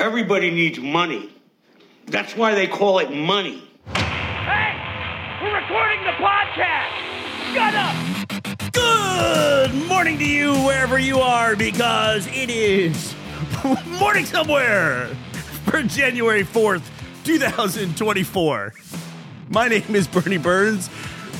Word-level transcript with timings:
Everybody 0.00 0.50
needs 0.50 0.78
money. 0.78 1.28
That's 2.06 2.34
why 2.34 2.54
they 2.54 2.66
call 2.66 3.00
it 3.00 3.12
money. 3.12 3.62
Hey! 3.94 4.72
We're 5.42 5.60
recording 5.60 6.02
the 6.04 6.12
podcast! 6.12 6.94
Shut 7.52 7.74
up! 7.74 8.72
Good 8.72 9.74
morning 9.86 10.16
to 10.16 10.24
you 10.24 10.54
wherever 10.64 10.98
you 10.98 11.18
are 11.18 11.54
because 11.54 12.26
it 12.28 12.48
is 12.48 13.14
morning 14.00 14.24
somewhere 14.24 15.08
for 15.66 15.82
January 15.82 16.44
4th, 16.44 16.88
2024. 17.24 18.72
My 19.50 19.68
name 19.68 19.94
is 19.94 20.08
Burnie 20.08 20.38
Burns. 20.38 20.88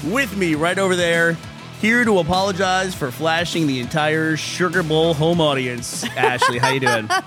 With 0.05 0.37
me 0.37 0.55
right 0.55 0.79
over 0.79 0.95
there, 0.95 1.39
here 1.81 2.05
to 2.05 2.19
apologize 2.19 2.95
for 2.95 3.11
flashing 3.11 3.67
the 3.67 3.81
entire 3.81 4.37
Sugar 4.37 4.83
Bowl 4.83 5.15
home 5.15 5.41
audience. 5.41 6.05
Ashley, 6.17 6.59
how 6.59 6.71
you 6.71 6.81
doing? 6.81 7.09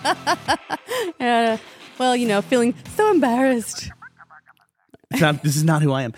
Uh, 1.20 1.58
well, 1.98 2.16
you 2.16 2.28
know, 2.28 2.42
feeling 2.42 2.74
so 2.96 3.10
embarrassed. 3.10 3.90
Not, 5.20 5.42
this 5.42 5.56
is 5.56 5.64
not 5.64 5.82
who 5.82 5.92
I 5.92 6.04
am. 6.04 6.14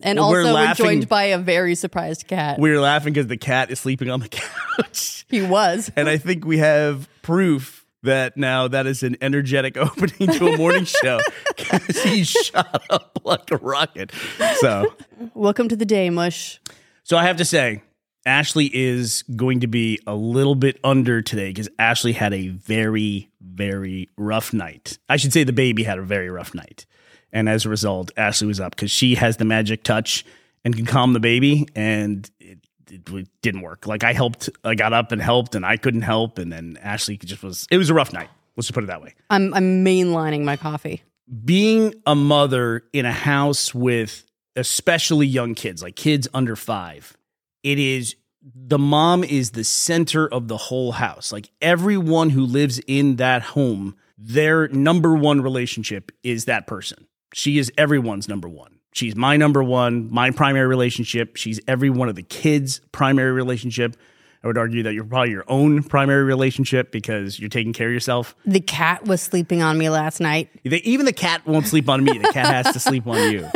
And 0.00 0.18
We're 0.18 0.40
also, 0.40 0.54
we're 0.54 0.74
joined 0.74 1.08
by 1.08 1.24
a 1.24 1.38
very 1.38 1.74
surprised 1.74 2.26
cat. 2.26 2.58
We 2.58 2.70
were 2.70 2.80
laughing 2.80 3.12
because 3.12 3.26
the 3.26 3.36
cat 3.36 3.70
is 3.70 3.78
sleeping 3.78 4.10
on 4.10 4.20
the 4.20 4.28
couch. 4.76 5.26
he 5.28 5.42
was. 5.42 5.90
And 5.94 6.08
I 6.08 6.16
think 6.16 6.44
we 6.44 6.58
have 6.58 7.08
proof 7.22 7.86
that 8.02 8.36
now 8.36 8.66
that 8.68 8.86
is 8.86 9.02
an 9.02 9.16
energetic 9.20 9.76
opening 9.76 10.30
to 10.38 10.48
a 10.48 10.56
morning 10.56 10.84
show 10.86 11.20
because 11.56 12.02
he 12.02 12.24
shot 12.24 12.82
up 12.90 13.20
like 13.24 13.50
a 13.50 13.58
rocket. 13.58 14.10
So, 14.58 14.94
Welcome 15.34 15.68
to 15.68 15.76
the 15.76 15.86
day, 15.86 16.08
Mush. 16.10 16.60
So 17.10 17.16
I 17.16 17.24
have 17.24 17.38
to 17.38 17.44
say, 17.44 17.82
Ashley 18.24 18.70
is 18.72 19.24
going 19.34 19.58
to 19.60 19.66
be 19.66 19.98
a 20.06 20.14
little 20.14 20.54
bit 20.54 20.78
under 20.84 21.22
today 21.22 21.48
because 21.48 21.68
Ashley 21.76 22.12
had 22.12 22.32
a 22.32 22.46
very, 22.50 23.28
very 23.40 24.08
rough 24.16 24.52
night. 24.52 24.96
I 25.08 25.16
should 25.16 25.32
say 25.32 25.42
the 25.42 25.52
baby 25.52 25.82
had 25.82 25.98
a 25.98 26.02
very 26.02 26.30
rough 26.30 26.54
night. 26.54 26.86
And 27.32 27.48
as 27.48 27.66
a 27.66 27.68
result, 27.68 28.12
Ashley 28.16 28.46
was 28.46 28.60
up 28.60 28.76
because 28.76 28.92
she 28.92 29.16
has 29.16 29.38
the 29.38 29.44
magic 29.44 29.82
touch 29.82 30.24
and 30.64 30.76
can 30.76 30.86
calm 30.86 31.12
the 31.12 31.18
baby. 31.18 31.66
And 31.74 32.30
it, 32.38 32.60
it 32.88 33.28
didn't 33.42 33.62
work. 33.62 33.88
Like 33.88 34.04
I 34.04 34.12
helped, 34.12 34.48
I 34.62 34.76
got 34.76 34.92
up 34.92 35.10
and 35.10 35.20
helped, 35.20 35.56
and 35.56 35.66
I 35.66 35.78
couldn't 35.78 36.02
help. 36.02 36.38
And 36.38 36.52
then 36.52 36.78
Ashley 36.80 37.16
just 37.16 37.42
was, 37.42 37.66
it 37.72 37.76
was 37.76 37.90
a 37.90 37.94
rough 37.94 38.12
night. 38.12 38.28
Let's 38.56 38.68
just 38.68 38.74
put 38.74 38.84
it 38.84 38.86
that 38.86 39.02
way. 39.02 39.16
I'm 39.30 39.52
I'm 39.52 39.84
mainlining 39.84 40.44
my 40.44 40.56
coffee. 40.56 41.02
Being 41.44 41.92
a 42.06 42.14
mother 42.14 42.84
in 42.92 43.04
a 43.04 43.12
house 43.12 43.74
with 43.74 44.29
especially 44.56 45.26
young 45.26 45.54
kids, 45.54 45.82
like 45.82 45.96
kids 45.96 46.28
under 46.34 46.56
five, 46.56 47.16
it 47.62 47.78
is 47.78 48.16
the 48.42 48.78
mom 48.78 49.22
is 49.22 49.50
the 49.50 49.64
center 49.64 50.26
of 50.26 50.48
the 50.48 50.56
whole 50.56 50.92
house. 50.92 51.32
Like 51.32 51.50
everyone 51.60 52.30
who 52.30 52.44
lives 52.44 52.80
in 52.86 53.16
that 53.16 53.42
home, 53.42 53.96
their 54.16 54.68
number 54.68 55.14
one 55.14 55.42
relationship 55.42 56.10
is 56.22 56.46
that 56.46 56.66
person. 56.66 57.06
She 57.34 57.58
is 57.58 57.70
everyone's 57.76 58.28
number 58.28 58.48
one. 58.48 58.78
She's 58.92 59.14
my 59.14 59.36
number 59.36 59.62
one, 59.62 60.12
my 60.12 60.30
primary 60.30 60.66
relationship. 60.66 61.36
She's 61.36 61.60
every 61.68 61.90
one 61.90 62.08
of 62.08 62.16
the 62.16 62.22
kids' 62.22 62.80
primary 62.92 63.32
relationship. 63.32 63.96
I 64.42 64.46
would 64.46 64.56
argue 64.56 64.82
that 64.84 64.94
you're 64.94 65.04
probably 65.04 65.32
your 65.32 65.44
own 65.48 65.82
primary 65.82 66.24
relationship 66.24 66.90
because 66.92 67.38
you're 67.38 67.50
taking 67.50 67.74
care 67.74 67.88
of 67.88 67.92
yourself. 67.92 68.34
The 68.46 68.60
cat 68.60 69.04
was 69.04 69.20
sleeping 69.20 69.60
on 69.62 69.76
me 69.76 69.90
last 69.90 70.18
night. 70.18 70.48
Even 70.64 71.04
the 71.04 71.12
cat 71.12 71.46
won't 71.46 71.66
sleep 71.66 71.88
on 71.90 72.02
me. 72.04 72.16
The 72.18 72.30
cat 72.32 72.46
has 72.64 72.72
to 72.72 72.80
sleep 72.80 73.06
on 73.06 73.32
you. 73.32 73.46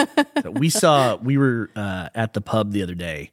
So 0.42 0.50
we 0.50 0.68
saw, 0.68 1.16
we 1.16 1.38
were 1.38 1.70
uh, 1.74 2.10
at 2.14 2.34
the 2.34 2.42
pub 2.42 2.72
the 2.72 2.82
other 2.82 2.94
day, 2.94 3.30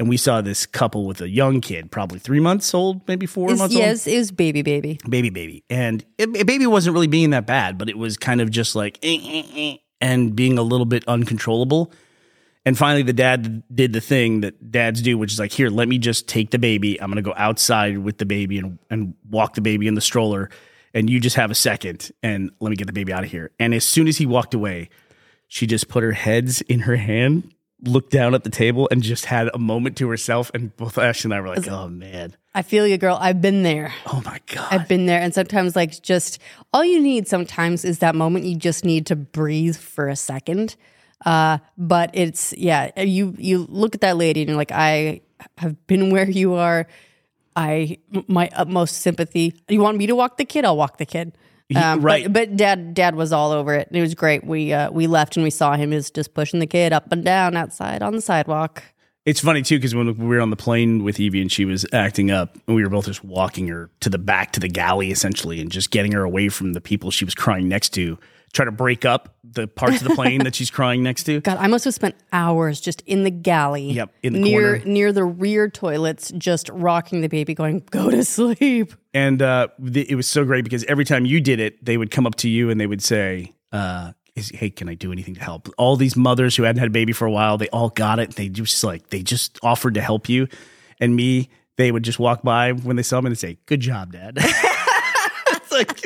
and 0.00 0.08
we 0.08 0.16
saw 0.16 0.40
this 0.40 0.66
couple 0.66 1.06
with 1.06 1.20
a 1.20 1.28
young 1.28 1.60
kid, 1.60 1.92
probably 1.92 2.18
three 2.18 2.40
months 2.40 2.74
old, 2.74 3.06
maybe 3.06 3.26
four 3.26 3.44
It's- 3.46 3.58
months 3.60 3.74
yes, 3.76 4.06
it 4.08 4.18
was 4.18 4.32
baby 4.32 4.62
baby. 4.62 4.98
baby, 5.08 5.30
baby. 5.30 5.62
And 5.70 6.04
it, 6.18 6.34
it- 6.34 6.46
baby 6.48 6.66
wasn't 6.66 6.94
really 6.94 7.06
being 7.06 7.30
that 7.30 7.46
bad, 7.46 7.78
but 7.78 7.88
it 7.88 7.96
was 7.96 8.16
kind 8.16 8.40
of 8.40 8.50
just 8.50 8.74
like 8.74 8.98
eh, 9.04 9.18
eh, 9.22 9.42
eh, 9.54 9.76
and 10.00 10.34
being 10.34 10.58
a 10.58 10.62
little 10.62 10.84
bit 10.84 11.04
uncontrollable. 11.06 11.92
And 12.66 12.76
finally, 12.76 13.04
the 13.04 13.12
dad 13.12 13.62
did 13.72 13.92
the 13.92 14.00
thing 14.00 14.40
that 14.40 14.72
dads 14.72 15.00
do, 15.00 15.16
which 15.16 15.32
is 15.32 15.38
like, 15.38 15.52
here, 15.52 15.70
let 15.70 15.86
me 15.86 15.98
just 15.98 16.26
take 16.26 16.50
the 16.50 16.58
baby. 16.58 17.00
I'm 17.00 17.08
going 17.08 17.22
to 17.22 17.22
go 17.22 17.32
outside 17.36 17.96
with 17.98 18.18
the 18.18 18.26
baby 18.26 18.58
and, 18.58 18.78
and 18.90 19.14
walk 19.30 19.54
the 19.54 19.60
baby 19.60 19.86
in 19.86 19.94
the 19.94 20.00
stroller. 20.00 20.50
And 20.92 21.08
you 21.08 21.20
just 21.20 21.36
have 21.36 21.52
a 21.52 21.54
second 21.54 22.10
and 22.24 22.50
let 22.58 22.70
me 22.70 22.76
get 22.76 22.88
the 22.88 22.92
baby 22.92 23.12
out 23.12 23.22
of 23.22 23.30
here. 23.30 23.52
And 23.60 23.72
as 23.72 23.84
soon 23.84 24.08
as 24.08 24.16
he 24.16 24.26
walked 24.26 24.52
away, 24.52 24.88
she 25.46 25.68
just 25.68 25.86
put 25.86 26.02
her 26.02 26.10
heads 26.10 26.60
in 26.62 26.80
her 26.80 26.96
hand, 26.96 27.54
looked 27.82 28.10
down 28.10 28.34
at 28.34 28.42
the 28.42 28.50
table, 28.50 28.88
and 28.90 29.00
just 29.00 29.26
had 29.26 29.48
a 29.54 29.58
moment 29.58 29.96
to 29.98 30.08
herself. 30.08 30.50
And 30.52 30.76
both 30.76 30.98
Ashley 30.98 31.28
and 31.28 31.34
I 31.34 31.40
were 31.42 31.48
like, 31.54 31.68
oh, 31.68 31.86
man. 31.86 32.34
I 32.52 32.62
feel 32.62 32.84
you, 32.84 32.98
girl. 32.98 33.16
I've 33.20 33.40
been 33.40 33.62
there. 33.62 33.94
Oh, 34.06 34.20
my 34.24 34.40
God. 34.46 34.66
I've 34.72 34.88
been 34.88 35.06
there. 35.06 35.20
And 35.20 35.32
sometimes, 35.32 35.76
like, 35.76 36.02
just 36.02 36.40
all 36.72 36.84
you 36.84 37.00
need 37.00 37.28
sometimes 37.28 37.84
is 37.84 38.00
that 38.00 38.16
moment 38.16 38.44
you 38.44 38.56
just 38.56 38.84
need 38.84 39.06
to 39.06 39.14
breathe 39.14 39.76
for 39.76 40.08
a 40.08 40.16
second. 40.16 40.74
Uh, 41.24 41.58
but 41.78 42.10
it's, 42.12 42.52
yeah, 42.56 42.90
you, 43.00 43.34
you 43.38 43.66
look 43.68 43.94
at 43.94 44.02
that 44.02 44.16
lady 44.16 44.42
and 44.42 44.48
you're 44.48 44.56
like, 44.56 44.72
I 44.72 45.22
have 45.58 45.86
been 45.86 46.10
where 46.10 46.28
you 46.28 46.54
are. 46.54 46.86
I, 47.56 47.98
my 48.28 48.50
utmost 48.54 48.98
sympathy. 48.98 49.54
You 49.68 49.80
want 49.80 49.96
me 49.96 50.06
to 50.06 50.14
walk 50.14 50.36
the 50.36 50.44
kid? 50.44 50.64
I'll 50.64 50.76
walk 50.76 50.98
the 50.98 51.06
kid. 51.06 51.36
Um, 51.74 52.00
right. 52.02 52.24
But, 52.24 52.32
but 52.32 52.56
dad, 52.56 52.94
dad 52.94 53.14
was 53.16 53.32
all 53.32 53.50
over 53.50 53.74
it. 53.74 53.88
It 53.90 54.00
was 54.00 54.14
great. 54.14 54.44
We, 54.44 54.72
uh, 54.72 54.90
we 54.90 55.06
left 55.06 55.36
and 55.36 55.42
we 55.42 55.50
saw 55.50 55.74
him 55.74 55.92
is 55.92 56.10
just 56.10 56.34
pushing 56.34 56.60
the 56.60 56.66
kid 56.66 56.92
up 56.92 57.10
and 57.10 57.24
down 57.24 57.56
outside 57.56 58.02
on 58.02 58.14
the 58.14 58.20
sidewalk. 58.20 58.82
It's 59.24 59.40
funny 59.40 59.62
too 59.62 59.78
because 59.78 59.92
when 59.92 60.16
we 60.16 60.26
were 60.26 60.40
on 60.40 60.50
the 60.50 60.56
plane 60.56 61.02
with 61.02 61.18
Evie 61.18 61.40
and 61.40 61.50
she 61.50 61.64
was 61.64 61.84
acting 61.92 62.30
up, 62.30 62.56
and 62.68 62.76
we 62.76 62.84
were 62.84 62.88
both 62.88 63.06
just 63.06 63.24
walking 63.24 63.66
her 63.66 63.90
to 63.98 64.08
the 64.08 64.18
back 64.18 64.52
to 64.52 64.60
the 64.60 64.68
galley 64.68 65.10
essentially, 65.10 65.60
and 65.60 65.72
just 65.72 65.90
getting 65.90 66.12
her 66.12 66.22
away 66.22 66.48
from 66.48 66.74
the 66.74 66.80
people 66.80 67.10
she 67.10 67.24
was 67.24 67.34
crying 67.34 67.68
next 67.68 67.88
to, 67.94 68.18
try 68.52 68.64
to 68.64 68.72
break 68.72 69.04
up 69.04 69.36
the 69.44 69.66
parts 69.66 70.02
of 70.02 70.08
the 70.08 70.14
plane 70.14 70.44
that 70.44 70.54
she's 70.54 70.70
crying 70.70 71.02
next 71.02 71.24
to. 71.24 71.40
God, 71.42 71.58
I 71.58 71.66
must 71.66 71.84
have 71.84 71.94
spent 71.94 72.14
hours 72.32 72.80
just 72.80 73.02
in 73.02 73.24
the 73.24 73.30
galley. 73.30 73.92
Yep, 73.92 74.14
in 74.22 74.32
the 74.32 74.38
near 74.40 74.76
corner. 74.78 74.92
near 74.92 75.12
the 75.12 75.24
rear 75.24 75.68
toilets, 75.68 76.32
just 76.36 76.68
rocking 76.70 77.20
the 77.20 77.28
baby, 77.28 77.54
going, 77.54 77.82
"Go 77.90 78.10
to 78.10 78.24
sleep." 78.24 78.92
And 79.14 79.40
uh, 79.42 79.68
it 79.94 80.16
was 80.16 80.26
so 80.26 80.44
great 80.44 80.64
because 80.64 80.84
every 80.84 81.04
time 81.04 81.24
you 81.24 81.40
did 81.40 81.60
it, 81.60 81.84
they 81.84 81.96
would 81.96 82.10
come 82.10 82.26
up 82.26 82.34
to 82.36 82.48
you 82.48 82.70
and 82.70 82.80
they 82.80 82.86
would 82.86 83.02
say, 83.02 83.54
uh, 83.72 84.12
is, 84.34 84.50
"Hey, 84.50 84.70
can 84.70 84.88
I 84.88 84.94
do 84.94 85.12
anything 85.12 85.34
to 85.34 85.42
help?" 85.42 85.68
All 85.78 85.96
these 85.96 86.16
mothers 86.16 86.56
who 86.56 86.64
hadn't 86.64 86.80
had 86.80 86.88
a 86.88 86.92
baby 86.92 87.12
for 87.12 87.26
a 87.26 87.30
while, 87.30 87.58
they 87.58 87.68
all 87.68 87.90
got 87.90 88.18
it. 88.18 88.36
They 88.36 88.48
just 88.48 88.82
like 88.84 89.10
they 89.10 89.22
just 89.22 89.58
offered 89.62 89.94
to 89.94 90.00
help 90.00 90.28
you, 90.28 90.48
and 91.00 91.14
me, 91.14 91.50
they 91.76 91.92
would 91.92 92.02
just 92.02 92.18
walk 92.18 92.42
by 92.42 92.72
when 92.72 92.96
they 92.96 93.02
saw 93.02 93.20
me 93.20 93.28
and 93.28 93.38
say, 93.38 93.58
"Good 93.66 93.80
job, 93.80 94.12
Dad." 94.12 94.34
it's 95.48 95.72
like 95.72 96.00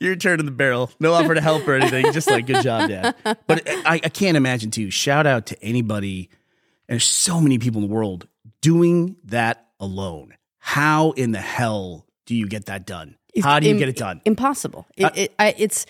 you're 0.00 0.16
turning 0.16 0.46
the 0.46 0.52
barrel. 0.52 0.90
No 0.98 1.12
offer 1.12 1.34
to 1.34 1.40
help 1.40 1.68
or 1.68 1.74
anything. 1.74 2.12
Just 2.12 2.28
like, 2.28 2.46
"Good 2.46 2.62
job, 2.62 2.88
Dad." 2.88 3.14
But 3.46 3.62
I, 3.66 4.00
I 4.02 4.08
can't 4.08 4.36
imagine 4.36 4.70
too. 4.70 4.90
Shout 4.90 5.26
out 5.26 5.46
to 5.46 5.62
anybody 5.62 6.30
and 6.90 6.96
there's 6.96 7.04
so 7.04 7.40
many 7.40 7.56
people 7.58 7.80
in 7.80 7.88
the 7.88 7.94
world 7.94 8.26
doing 8.60 9.14
that 9.26 9.68
alone. 9.78 10.34
How 10.58 11.12
in 11.12 11.30
the 11.30 11.40
hell 11.40 12.04
do 12.26 12.34
you 12.34 12.48
get 12.48 12.66
that 12.66 12.84
done? 12.84 13.16
How 13.40 13.60
do 13.60 13.66
you 13.66 13.74
Im- 13.74 13.78
get 13.78 13.88
it 13.88 13.96
done? 13.96 14.20
Impossible. 14.24 14.88
It, 14.96 15.16
it, 15.16 15.34
I, 15.38 15.54
it's 15.56 15.86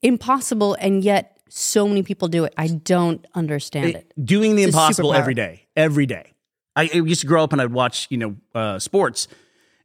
impossible, 0.00 0.76
and 0.78 1.02
yet 1.02 1.40
so 1.48 1.88
many 1.88 2.04
people 2.04 2.28
do 2.28 2.44
it. 2.44 2.54
I 2.56 2.68
don't 2.68 3.26
understand 3.34 3.96
it. 3.96 4.12
doing 4.24 4.54
the 4.54 4.62
It's 4.62 4.72
impossible 4.72 5.12
every 5.12 5.34
day, 5.34 5.66
every 5.74 6.06
day. 6.06 6.34
I, 6.76 6.82
I 6.82 6.98
used 6.98 7.22
to 7.22 7.26
grow 7.26 7.42
up 7.42 7.52
and 7.52 7.60
I'd 7.60 7.72
watch, 7.72 8.06
you 8.10 8.18
know, 8.18 8.36
uh, 8.54 8.78
sports, 8.78 9.26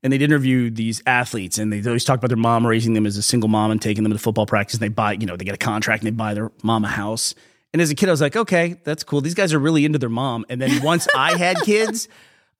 and 0.02 0.14
they'd 0.14 0.22
interview 0.22 0.70
these 0.70 1.02
athletes, 1.06 1.58
and 1.58 1.72
they'd 1.74 1.86
always 1.86 2.06
talk 2.06 2.18
about 2.18 2.30
their 2.30 2.38
mom 2.38 2.66
raising 2.66 2.94
them 2.94 3.06
as 3.06 3.18
a 3.18 3.22
single 3.22 3.50
mom 3.50 3.72
and 3.72 3.82
taking 3.82 4.04
them 4.04 4.14
to 4.14 4.20
football 4.20 4.46
practice. 4.46 4.76
And 4.76 4.82
they 4.82 4.90
buy, 4.90 5.14
you 5.14 5.26
know, 5.26 5.36
they 5.36 5.46
get 5.46 5.56
a 5.56 5.58
contract 5.58 6.04
and 6.04 6.08
they 6.08 6.16
buy 6.16 6.34
their 6.34 6.52
mom 6.64 6.86
a 6.86 6.88
house. 6.88 7.36
And 7.74 7.82
as 7.82 7.92
a 7.92 7.96
kid, 7.96 8.10
I 8.10 8.12
was 8.12 8.22
like, 8.22 8.36
okay, 8.36 8.80
that's 8.84 9.04
cool. 9.04 9.22
These 9.22 9.36
guys 9.36 9.54
are 9.54 9.60
really 9.60 9.86
into 9.86 10.00
their 10.00 10.10
mom. 10.10 10.46
And 10.50 10.62
then 10.62 10.82
once 10.82 11.08
I 11.16 11.38
had 11.38 11.58
kids, 11.64 12.08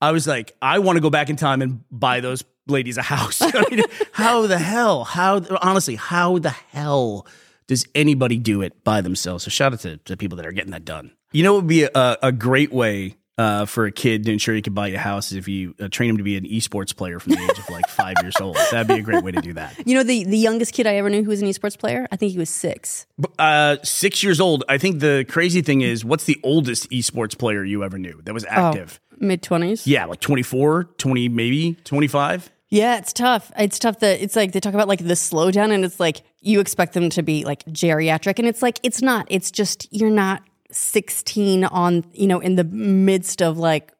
I 0.00 0.12
was 0.12 0.26
like, 0.26 0.56
I 0.62 0.78
want 0.78 0.96
to 0.96 1.00
go 1.00 1.10
back 1.10 1.30
in 1.30 1.36
time 1.36 1.62
and 1.62 1.82
buy 1.90 2.20
those 2.20 2.44
ladies 2.66 2.96
a 2.96 3.02
house. 3.02 3.40
I 3.42 3.64
mean, 3.70 3.82
how 4.12 4.46
the 4.46 4.58
hell? 4.58 5.04
How 5.04 5.42
honestly? 5.62 5.96
How 5.96 6.38
the 6.38 6.50
hell 6.50 7.26
does 7.66 7.86
anybody 7.94 8.38
do 8.38 8.62
it 8.62 8.84
by 8.84 9.00
themselves? 9.00 9.44
So 9.44 9.50
shout 9.50 9.72
out 9.72 9.80
to, 9.80 9.96
to 9.96 10.16
people 10.16 10.36
that 10.36 10.46
are 10.46 10.52
getting 10.52 10.72
that 10.72 10.84
done. 10.84 11.12
You 11.32 11.42
know, 11.44 11.54
it 11.54 11.56
would 11.56 11.66
be 11.68 11.84
a, 11.84 12.18
a 12.22 12.32
great 12.32 12.72
way 12.72 13.16
uh, 13.40 13.64
for 13.64 13.86
a 13.86 13.92
kid 13.92 14.24
to 14.24 14.32
ensure 14.32 14.54
he 14.54 14.60
could 14.60 14.74
buy 14.74 14.88
a 14.88 14.98
house 14.98 15.32
is 15.32 15.38
if 15.38 15.48
you 15.48 15.74
uh, 15.80 15.88
train 15.88 16.10
him 16.10 16.18
to 16.18 16.22
be 16.22 16.36
an 16.36 16.44
esports 16.44 16.94
player 16.94 17.18
from 17.18 17.32
the 17.32 17.42
age 17.42 17.58
of 17.58 17.70
like 17.70 17.88
five 17.88 18.14
years 18.20 18.36
old. 18.38 18.54
That'd 18.70 18.86
be 18.86 18.94
a 18.94 19.02
great 19.02 19.24
way 19.24 19.32
to 19.32 19.40
do 19.40 19.54
that. 19.54 19.74
You 19.86 19.94
know, 19.94 20.02
the 20.02 20.24
the 20.24 20.36
youngest 20.36 20.74
kid 20.74 20.86
I 20.86 20.96
ever 20.96 21.08
knew 21.08 21.24
who 21.24 21.30
was 21.30 21.40
an 21.40 21.48
esports 21.48 21.78
player. 21.78 22.06
I 22.12 22.16
think 22.16 22.32
he 22.32 22.38
was 22.38 22.50
six. 22.50 23.06
Uh, 23.38 23.78
six 23.82 24.22
years 24.22 24.40
old. 24.40 24.62
I 24.68 24.76
think 24.76 25.00
the 25.00 25.24
crazy 25.26 25.62
thing 25.62 25.80
is, 25.80 26.04
what's 26.04 26.24
the 26.24 26.38
oldest 26.42 26.90
esports 26.90 27.36
player 27.36 27.64
you 27.64 27.82
ever 27.82 27.98
knew 27.98 28.20
that 28.24 28.34
was 28.34 28.44
active? 28.46 29.00
Mid 29.18 29.42
twenties. 29.42 29.86
Yeah, 29.86 30.04
like 30.04 30.20
24, 30.20 30.84
20, 30.98 31.28
maybe 31.30 31.74
25. 31.84 32.50
Yeah, 32.68 32.98
it's 32.98 33.12
tough. 33.12 33.50
It's 33.58 33.78
tough 33.78 33.98
that 34.00 34.22
it's 34.22 34.36
like 34.36 34.52
they 34.52 34.60
talk 34.60 34.74
about 34.74 34.86
like 34.86 35.00
the 35.00 35.14
slowdown, 35.14 35.72
and 35.72 35.84
it's 35.84 35.98
like 35.98 36.22
you 36.40 36.60
expect 36.60 36.92
them 36.92 37.10
to 37.10 37.22
be 37.22 37.44
like 37.44 37.64
geriatric, 37.64 38.38
and 38.38 38.46
it's 38.46 38.62
like 38.62 38.78
it's 38.82 39.00
not. 39.02 39.26
It's 39.28 39.50
just 39.50 39.88
you're 39.90 40.10
not 40.10 40.42
16 40.72 41.64
on 41.64 42.04
you 42.12 42.26
know 42.26 42.40
in 42.40 42.56
the 42.56 42.64
midst 42.64 43.42
of 43.42 43.58
like 43.58 43.92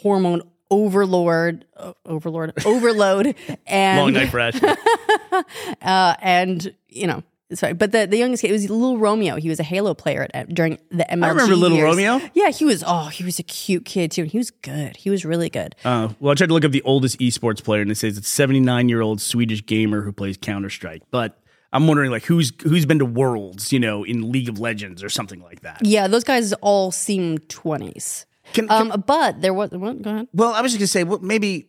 hormone 0.00 0.42
overlord, 0.70 1.64
uh, 1.76 1.92
overlord, 2.06 2.52
overload, 2.64 3.34
and 3.66 4.00
Long 4.00 4.12
night 4.12 4.30
for 4.30 4.40
Ashley. 4.40 4.68
uh, 5.82 6.14
and 6.20 6.74
you 6.88 7.06
know. 7.06 7.22
Sorry, 7.52 7.72
but 7.72 7.90
the, 7.90 8.06
the 8.06 8.16
youngest 8.16 8.42
kid 8.42 8.50
it 8.50 8.52
was 8.52 8.70
little 8.70 8.96
Romeo. 8.96 9.34
He 9.34 9.48
was 9.48 9.58
a 9.58 9.64
Halo 9.64 9.92
player 9.92 10.28
at, 10.32 10.54
during 10.54 10.78
the 10.92 11.04
MLG. 11.10 11.24
I 11.24 11.28
remember 11.30 11.56
Little 11.56 11.78
years. 11.78 11.96
Romeo. 11.96 12.20
Yeah, 12.32 12.50
he 12.50 12.64
was. 12.64 12.84
Oh, 12.86 13.06
he 13.08 13.24
was 13.24 13.40
a 13.40 13.42
cute 13.42 13.84
kid 13.84 14.12
too. 14.12 14.22
And 14.22 14.30
he 14.30 14.38
was 14.38 14.52
good. 14.52 14.96
He 14.96 15.10
was 15.10 15.24
really 15.24 15.50
good. 15.50 15.74
Uh, 15.84 16.10
well, 16.20 16.30
I 16.30 16.34
tried 16.36 16.46
to 16.46 16.52
look 16.54 16.64
up 16.64 16.70
the 16.70 16.82
oldest 16.82 17.18
esports 17.18 17.60
player, 17.60 17.82
and 17.82 17.90
it 17.90 17.96
says 17.96 18.16
it's 18.16 18.28
79 18.28 18.88
year 18.88 19.00
old 19.00 19.20
Swedish 19.20 19.66
gamer 19.66 20.02
who 20.02 20.12
plays 20.12 20.36
Counter 20.36 20.70
Strike. 20.70 21.02
But 21.10 21.39
I'm 21.72 21.86
wondering, 21.86 22.10
like, 22.10 22.24
who's 22.24 22.52
who's 22.62 22.84
been 22.86 22.98
to 22.98 23.04
Worlds, 23.06 23.72
you 23.72 23.78
know, 23.80 24.04
in 24.04 24.30
League 24.32 24.48
of 24.48 24.58
Legends 24.58 25.02
or 25.04 25.08
something 25.08 25.40
like 25.40 25.60
that. 25.60 25.80
Yeah, 25.84 26.08
those 26.08 26.24
guys 26.24 26.52
all 26.54 26.90
seem 26.90 27.38
twenties. 27.38 28.26
Can, 28.52 28.66
can- 28.66 28.92
Um, 28.92 29.04
but 29.06 29.40
there 29.40 29.54
was. 29.54 29.70
What, 29.70 30.02
go 30.02 30.10
ahead. 30.10 30.28
well, 30.32 30.52
I 30.52 30.60
was 30.62 30.72
just 30.72 30.80
gonna 30.80 30.86
say, 30.88 31.04
well, 31.04 31.20
maybe 31.20 31.68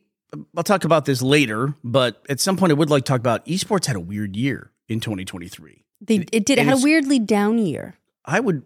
I'll 0.57 0.63
talk 0.63 0.83
about 0.85 1.05
this 1.05 1.21
later, 1.21 1.75
but 1.83 2.25
at 2.29 2.39
some 2.39 2.57
point, 2.57 2.71
I 2.71 2.73
would 2.75 2.89
like 2.89 3.03
to 3.05 3.09
talk 3.11 3.19
about 3.19 3.45
esports 3.45 3.85
had 3.85 3.95
a 3.95 3.99
weird 3.99 4.35
year 4.35 4.71
in 4.89 4.99
2023. 4.99 5.83
They 6.01 6.15
it 6.31 6.45
did. 6.45 6.57
It 6.57 6.65
had 6.65 6.79
a 6.79 6.81
weirdly 6.81 7.19
down 7.19 7.59
year. 7.59 7.95
I 8.25 8.39
would 8.39 8.63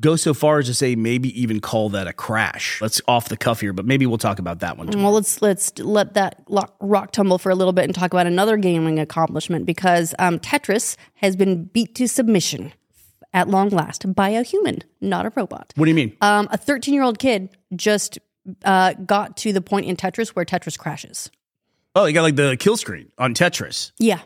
go 0.00 0.16
so 0.16 0.34
far 0.34 0.58
as 0.58 0.66
to 0.66 0.74
say 0.74 0.96
maybe 0.96 1.40
even 1.40 1.60
call 1.60 1.90
that 1.90 2.06
a 2.06 2.12
crash. 2.12 2.80
Let's 2.80 3.00
off 3.06 3.28
the 3.28 3.36
cuff 3.36 3.60
here, 3.60 3.72
but 3.72 3.86
maybe 3.86 4.06
we'll 4.06 4.18
talk 4.18 4.38
about 4.38 4.60
that 4.60 4.78
one. 4.78 4.88
tomorrow. 4.88 5.08
Well, 5.08 5.14
let's 5.14 5.42
let's 5.42 5.78
let 5.78 6.14
that 6.14 6.42
lock, 6.48 6.74
rock 6.80 7.12
tumble 7.12 7.38
for 7.38 7.50
a 7.50 7.54
little 7.54 7.72
bit 7.72 7.84
and 7.84 7.94
talk 7.94 8.12
about 8.12 8.26
another 8.26 8.56
gaming 8.56 8.98
accomplishment 8.98 9.66
because 9.66 10.14
um, 10.18 10.38
Tetris 10.38 10.96
has 11.14 11.36
been 11.36 11.64
beat 11.64 11.94
to 11.96 12.08
submission 12.08 12.72
at 13.32 13.48
long 13.48 13.68
last 13.68 14.12
by 14.14 14.30
a 14.30 14.42
human, 14.42 14.80
not 15.00 15.26
a 15.26 15.32
robot. 15.36 15.72
What 15.76 15.84
do 15.84 15.90
you 15.90 15.94
mean? 15.94 16.16
Um, 16.20 16.48
a 16.50 16.56
13 16.56 16.94
year 16.94 17.02
old 17.02 17.18
kid 17.18 17.50
just 17.76 18.18
uh, 18.64 18.94
got 18.94 19.36
to 19.38 19.52
the 19.52 19.60
point 19.60 19.86
in 19.86 19.96
Tetris 19.96 20.30
where 20.30 20.44
Tetris 20.44 20.78
crashes. 20.78 21.30
oh, 21.94 22.06
you 22.06 22.14
got 22.14 22.22
like 22.22 22.36
the 22.36 22.56
kill 22.58 22.76
screen 22.76 23.12
on 23.18 23.34
Tetris. 23.34 23.92
Yeah, 23.98 24.20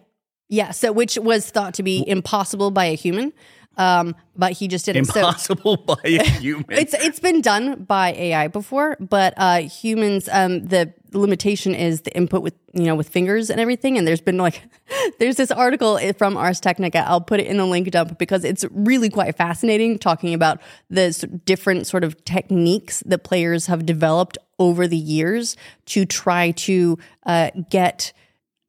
yeah. 0.49 0.71
So 0.71 0.93
which 0.93 1.19
was 1.19 1.51
thought 1.51 1.75
to 1.75 1.83
be 1.83 2.05
impossible 2.07 2.71
by 2.71 2.87
a 2.87 2.95
human, 2.95 3.33
um, 3.77 4.15
but 4.37 4.53
he 4.53 4.69
just 4.69 4.85
did 4.85 4.97
it. 4.97 5.07
So- 5.07 5.21
Impossible 5.21 5.77
by 5.87 5.97
a 6.05 6.23
human. 6.41 6.67
It's 6.71 6.95
it's 6.95 7.21
been 7.21 7.41
done 7.41 7.85
by 7.85 8.13
AI 8.13 8.49
before, 8.49 8.97
but 9.01 9.35
uh, 9.37 9.61
humans. 9.63 10.29
Um, 10.31 10.67
the 10.67 10.93
limitation 11.13 11.77
is 11.77 12.01
the 12.01 12.17
input 12.17 12.43
with 12.43 12.55
you 12.73 12.85
know 12.85 12.95
with 12.95 13.09
fingers 13.09 13.49
and 13.51 13.61
everything. 13.61 13.97
And 13.99 14.07
there's 14.07 14.21
been 14.21 14.37
like, 14.39 14.63
there's 15.19 15.37
this 15.37 15.51
article 15.51 15.99
from 16.19 16.37
Ars 16.37 16.61
Technica. 16.61 17.07
I'll 17.09 17.21
put 17.21 17.41
it 17.41 17.47
in 17.47 17.57
the 17.57 17.67
link 17.67 17.91
dump 17.91 18.19
because 18.19 18.45
it's 18.45 18.65
really 18.71 19.11
quite 19.11 19.37
fascinating, 19.37 19.99
talking 19.99 20.35
about 20.35 20.61
the 20.91 21.11
different 21.45 21.87
sort 21.87 22.05
of 22.05 22.25
techniques 22.25 23.03
that 23.07 23.25
players 23.25 23.67
have 23.67 23.87
developed 23.87 24.39
over 24.59 24.87
the 24.87 24.97
years 24.97 25.57
to 25.87 26.05
try 26.05 26.51
to 26.53 26.99
uh, 27.27 27.51
get 27.71 28.13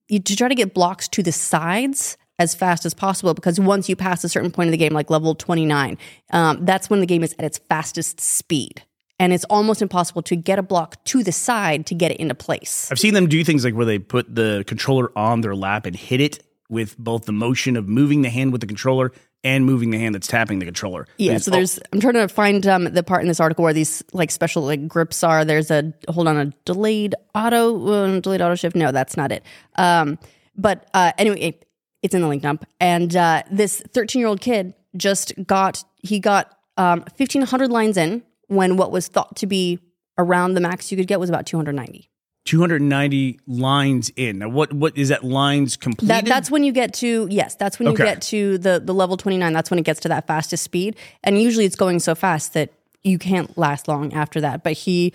you 0.08 0.20
to 0.20 0.36
try 0.36 0.48
to 0.48 0.56
get 0.56 0.74
blocks 0.74 1.08
to 1.08 1.24
the 1.24 1.32
sides 1.32 2.18
as 2.40 2.54
fast 2.54 2.86
as 2.86 2.94
possible 2.94 3.34
because 3.34 3.60
once 3.60 3.88
you 3.88 3.96
pass 3.96 4.24
a 4.24 4.30
certain 4.30 4.52
point 4.52 4.68
of 4.68 4.72
the 4.72 4.78
game, 4.78 4.94
like 4.94 5.10
level 5.10 5.36
29, 5.36 5.98
um, 6.32 6.66
that's 6.66 6.90
when 6.90 7.00
the 7.00 7.06
game 7.06 7.24
is 7.24 7.34
at 7.40 7.46
its 7.46 7.58
fastest 7.70 8.20
speed. 8.20 8.84
And 9.18 9.32
it's 9.32 9.46
almost 9.46 9.82
impossible 9.82 10.22
to 10.24 10.36
get 10.36 10.60
a 10.60 10.64
block 10.64 11.02
to 11.06 11.24
the 11.24 11.32
side 11.32 11.86
to 11.86 11.96
get 11.96 12.12
it 12.12 12.18
into 12.18 12.36
place. 12.36 12.92
I've 12.92 13.00
seen 13.00 13.14
them 13.14 13.28
do 13.28 13.44
things 13.46 13.64
like 13.64 13.74
where 13.74 13.86
they 13.86 13.98
put 13.98 14.34
the 14.34 14.66
controller 14.68 15.10
on 15.18 15.40
their 15.40 15.56
lap 15.56 15.86
and 15.86 15.96
hit 15.96 16.20
it 16.20 16.44
with 16.70 16.98
both 16.98 17.26
the 17.26 17.32
motion 17.32 17.78
of 17.78 17.88
moving 17.88 18.24
the 18.24 18.30
hand 18.30 18.52
with 18.52 18.60
the 18.60 18.68
controller 18.68 19.14
and 19.46 19.64
moving 19.64 19.92
the 19.92 20.00
hand 20.00 20.16
that's 20.16 20.28
tapping 20.28 20.60
the 20.60 20.66
controller. 20.66 21.08
Yeah, 21.18 21.38
so 21.38 21.52
there's. 21.52 21.80
I'm 21.94 22.00
trying 22.00 22.16
to 22.16 22.28
find 22.28 22.66
um, 22.68 22.86
the 22.86 23.04
part 23.04 23.22
in 23.22 23.28
this 23.28 23.40
article 23.40 23.64
where 23.64 23.74
these 23.74 24.04
like 24.12 24.32
special 24.32 24.64
like 24.64 24.88
grips 24.88 25.24
are. 25.24 25.46
There's 25.46 25.70
a 25.70 25.94
hold 26.10 26.28
on 26.28 26.36
a 26.36 26.46
delayed 26.66 27.14
auto 27.36 27.88
uh, 27.88 28.20
delayed 28.20 28.42
auto 28.42 28.56
shift. 28.56 28.76
No, 28.76 28.92
that's 28.92 29.16
not 29.16 29.32
it. 29.32 29.44
Um, 29.76 30.18
but 30.58 30.90
uh, 30.94 31.12
anyway, 31.18 31.60
it's 32.02 32.14
in 32.14 32.22
the 32.22 32.28
link 32.28 32.44
dump. 32.44 32.66
And 32.80 33.16
uh, 33.16 33.44
this 33.52 33.82
13 33.94 34.20
year 34.20 34.28
old 34.28 34.42
kid 34.42 34.74
just 34.96 35.34
got 35.46 35.84
he 36.02 36.20
got 36.20 36.58
um, 36.78 37.02
1500 37.18 37.70
lines 37.72 37.98
in 37.98 38.24
when 38.48 38.78
what 38.78 38.92
was 38.92 39.08
thought 39.08 39.36
to 39.38 39.48
be 39.48 39.80
around 40.18 40.54
the 40.54 40.62
max 40.62 40.92
you 40.92 40.98
could 40.98 41.08
get 41.08 41.20
was 41.20 41.30
about 41.30 41.46
290. 41.46 42.10
290 42.46 43.40
lines 43.48 44.12
in. 44.16 44.38
Now, 44.38 44.50
what 44.50 44.72
what 44.72 44.96
is 44.96 45.10
that 45.10 45.24
lines 45.24 45.76
completed? 45.76 46.10
That, 46.10 46.26
that's 46.26 46.52
when 46.52 46.64
you 46.64 46.72
get 46.72 46.94
to 46.96 47.28
yes, 47.30 47.56
that's 47.56 47.80
when 47.80 47.90
you 47.90 47.98
get 47.98 48.22
to 48.24 48.60
the 48.60 48.80
the 48.80 48.94
level 48.94 49.18
29. 49.18 49.52
That's 49.52 49.72
when 49.72 49.80
it 49.80 49.86
gets 49.86 50.00
to 50.02 50.10
that 50.10 50.28
fastest 50.28 50.64
speed. 50.64 50.96
And 51.24 51.42
usually 51.42 51.66
it's 51.66 51.76
going 51.76 52.00
so 52.00 52.14
fast 52.14 52.54
that 52.54 52.72
you 53.04 53.18
can't 53.18 53.58
last 53.58 53.88
long 53.88 54.14
after 54.14 54.40
that. 54.42 54.64
But 54.64 54.74
he 54.74 55.12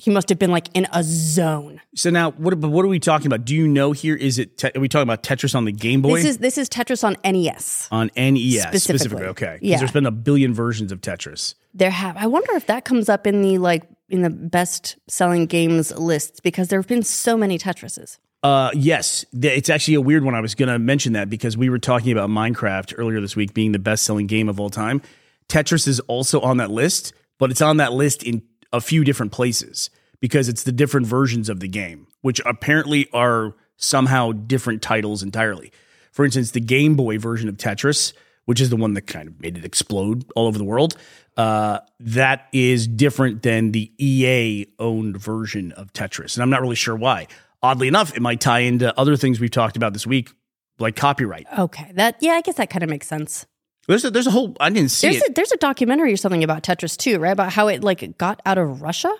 he 0.00 0.10
must 0.10 0.28
have 0.30 0.38
been 0.38 0.50
like 0.50 0.68
in 0.74 0.86
a 0.92 1.02
zone. 1.04 1.80
so 1.94 2.08
now, 2.10 2.30
what 2.32 2.58
but 2.58 2.68
what 2.70 2.84
are 2.84 2.88
we 2.88 2.98
talking 2.98 3.26
about? 3.26 3.44
Do 3.44 3.54
you 3.54 3.68
know 3.68 3.92
here? 3.92 4.16
Is 4.16 4.38
it 4.38 4.56
te- 4.56 4.70
are 4.74 4.80
we 4.80 4.88
talking 4.88 5.02
about 5.02 5.22
Tetris 5.22 5.54
on 5.54 5.64
the 5.66 5.72
Game 5.72 6.00
Boy? 6.02 6.16
This 6.16 6.24
is 6.24 6.38
this 6.38 6.58
is 6.58 6.68
Tetris 6.68 7.04
on 7.04 7.16
NES. 7.24 7.88
on 7.90 8.10
NES 8.16 8.62
Specifically. 8.62 8.78
specifically. 8.78 9.26
Okay, 9.26 9.58
Yeah. 9.60 9.78
there's 9.78 9.92
been 9.92 10.06
a 10.06 10.10
billion 10.10 10.54
versions 10.54 10.90
of 10.92 11.00
Tetris. 11.00 11.54
There 11.74 11.90
have 11.90 12.16
I 12.16 12.26
wonder 12.26 12.52
if 12.54 12.66
that 12.66 12.84
comes 12.84 13.08
up 13.08 13.26
in 13.26 13.42
the 13.42 13.58
like 13.58 13.84
in 14.08 14.22
the 14.22 14.30
best 14.30 14.96
selling 15.08 15.46
games 15.46 15.92
lists 15.96 16.40
because 16.40 16.68
there 16.68 16.78
have 16.80 16.88
been 16.88 17.02
so 17.02 17.36
many 17.36 17.58
Tetrises. 17.58 18.18
Uh, 18.42 18.70
yes, 18.74 19.26
it's 19.34 19.68
actually 19.68 19.94
a 19.94 20.00
weird 20.00 20.24
one. 20.24 20.34
I 20.34 20.40
was 20.40 20.54
going 20.54 20.70
to 20.70 20.78
mention 20.78 21.12
that 21.12 21.28
because 21.28 21.58
we 21.58 21.68
were 21.68 21.78
talking 21.78 22.10
about 22.10 22.30
Minecraft 22.30 22.94
earlier 22.96 23.20
this 23.20 23.36
week 23.36 23.52
being 23.52 23.72
the 23.72 23.78
best 23.78 24.04
selling 24.04 24.26
game 24.26 24.48
of 24.48 24.58
all 24.58 24.70
time. 24.70 25.02
Tetris 25.48 25.86
is 25.86 26.00
also 26.00 26.40
on 26.40 26.56
that 26.56 26.70
list, 26.70 27.12
but 27.38 27.50
it's 27.50 27.60
on 27.60 27.76
that 27.76 27.92
list 27.92 28.22
in 28.22 28.40
a 28.72 28.80
few 28.80 29.04
different 29.04 29.32
places 29.32 29.90
because 30.20 30.48
it's 30.48 30.62
the 30.62 30.72
different 30.72 31.06
versions 31.06 31.48
of 31.48 31.60
the 31.60 31.68
game, 31.68 32.06
which 32.20 32.40
apparently 32.44 33.08
are 33.12 33.54
somehow 33.76 34.32
different 34.32 34.82
titles 34.82 35.22
entirely. 35.22 35.72
For 36.12 36.24
instance, 36.24 36.50
the 36.50 36.60
Game 36.60 36.94
Boy 36.96 37.18
version 37.18 37.48
of 37.48 37.56
Tetris, 37.56 38.12
which 38.44 38.60
is 38.60 38.70
the 38.70 38.76
one 38.76 38.94
that 38.94 39.02
kind 39.02 39.28
of 39.28 39.40
made 39.40 39.56
it 39.56 39.64
explode 39.64 40.30
all 40.36 40.46
over 40.46 40.58
the 40.58 40.64
world, 40.64 40.96
uh, 41.36 41.80
that 42.00 42.48
is 42.52 42.86
different 42.86 43.42
than 43.42 43.72
the 43.72 43.90
EA 43.98 44.66
owned 44.78 45.16
version 45.16 45.72
of 45.72 45.92
Tetris. 45.92 46.36
And 46.36 46.42
I'm 46.42 46.50
not 46.50 46.60
really 46.60 46.76
sure 46.76 46.96
why. 46.96 47.26
Oddly 47.62 47.88
enough, 47.88 48.14
it 48.16 48.20
might 48.20 48.40
tie 48.40 48.60
into 48.60 48.98
other 48.98 49.16
things 49.16 49.38
we've 49.38 49.50
talked 49.50 49.76
about 49.76 49.92
this 49.92 50.06
week, 50.06 50.30
like 50.78 50.96
copyright. 50.96 51.46
Okay, 51.58 51.92
that 51.94 52.16
yeah, 52.20 52.32
I 52.32 52.40
guess 52.40 52.56
that 52.56 52.70
kind 52.70 52.82
of 52.82 52.90
makes 52.90 53.06
sense. 53.06 53.46
There's 53.88 54.04
a, 54.04 54.10
there's 54.10 54.26
a 54.26 54.30
whole, 54.30 54.56
I 54.60 54.70
didn't 54.70 54.90
see 54.90 55.08
There's 55.08 55.22
it. 55.22 55.30
a, 55.30 55.32
there's 55.34 55.52
a 55.52 55.56
documentary 55.56 56.12
or 56.12 56.16
something 56.16 56.44
about 56.44 56.62
Tetris 56.62 56.96
too, 56.96 57.18
right? 57.18 57.32
About 57.32 57.52
how 57.52 57.68
it 57.68 57.82
like 57.82 58.16
got 58.18 58.40
out 58.46 58.58
of 58.58 58.82
Russia. 58.82 59.12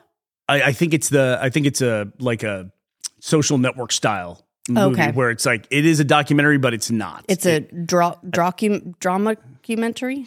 I, 0.49 0.63
I 0.63 0.73
think 0.73 0.95
it's 0.95 1.09
the, 1.09 1.39
I 1.41 1.51
think 1.51 1.67
it's 1.67 1.81
a, 1.83 2.13
like 2.19 2.43
a 2.43 2.71
social 3.21 3.59
network 3.59 3.91
style 3.93 4.45
movie 4.69 5.01
Okay. 5.03 5.13
where 5.13 5.31
it's 5.31 5.45
like, 5.47 5.67
it 5.71 5.87
is 5.87 5.99
a 5.99 6.05
documentary, 6.05 6.59
but 6.59 6.73
it's 6.75 6.91
not. 6.91 7.25
It's 7.29 7.47
a 7.47 7.61
dra- 7.61 8.19
drocum- 8.25 8.99
drama 9.01 9.35
documentary. 9.35 10.27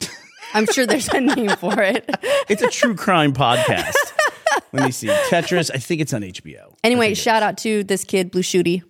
I'm 0.53 0.65
sure 0.67 0.86
there's 0.86 1.08
a 1.10 1.22
name 1.22 1.50
for 1.55 1.81
it. 1.81 2.10
it's 2.50 2.62
a 2.62 2.69
true 2.69 2.96
crime 2.96 3.34
podcast. 3.34 3.93
Let 4.74 4.86
me 4.86 4.91
see. 4.91 5.08
Tetris, 5.08 5.72
I 5.74 5.77
think 5.77 6.01
it's 6.01 6.13
on 6.13 6.22
HBO. 6.22 6.75
Anyway, 6.84 7.13
shout 7.13 7.43
out 7.43 7.58
to 7.60 7.84
this 7.86 8.03
kid, 8.03 8.31
Blue 8.31 8.41
Scuti. 8.41 8.84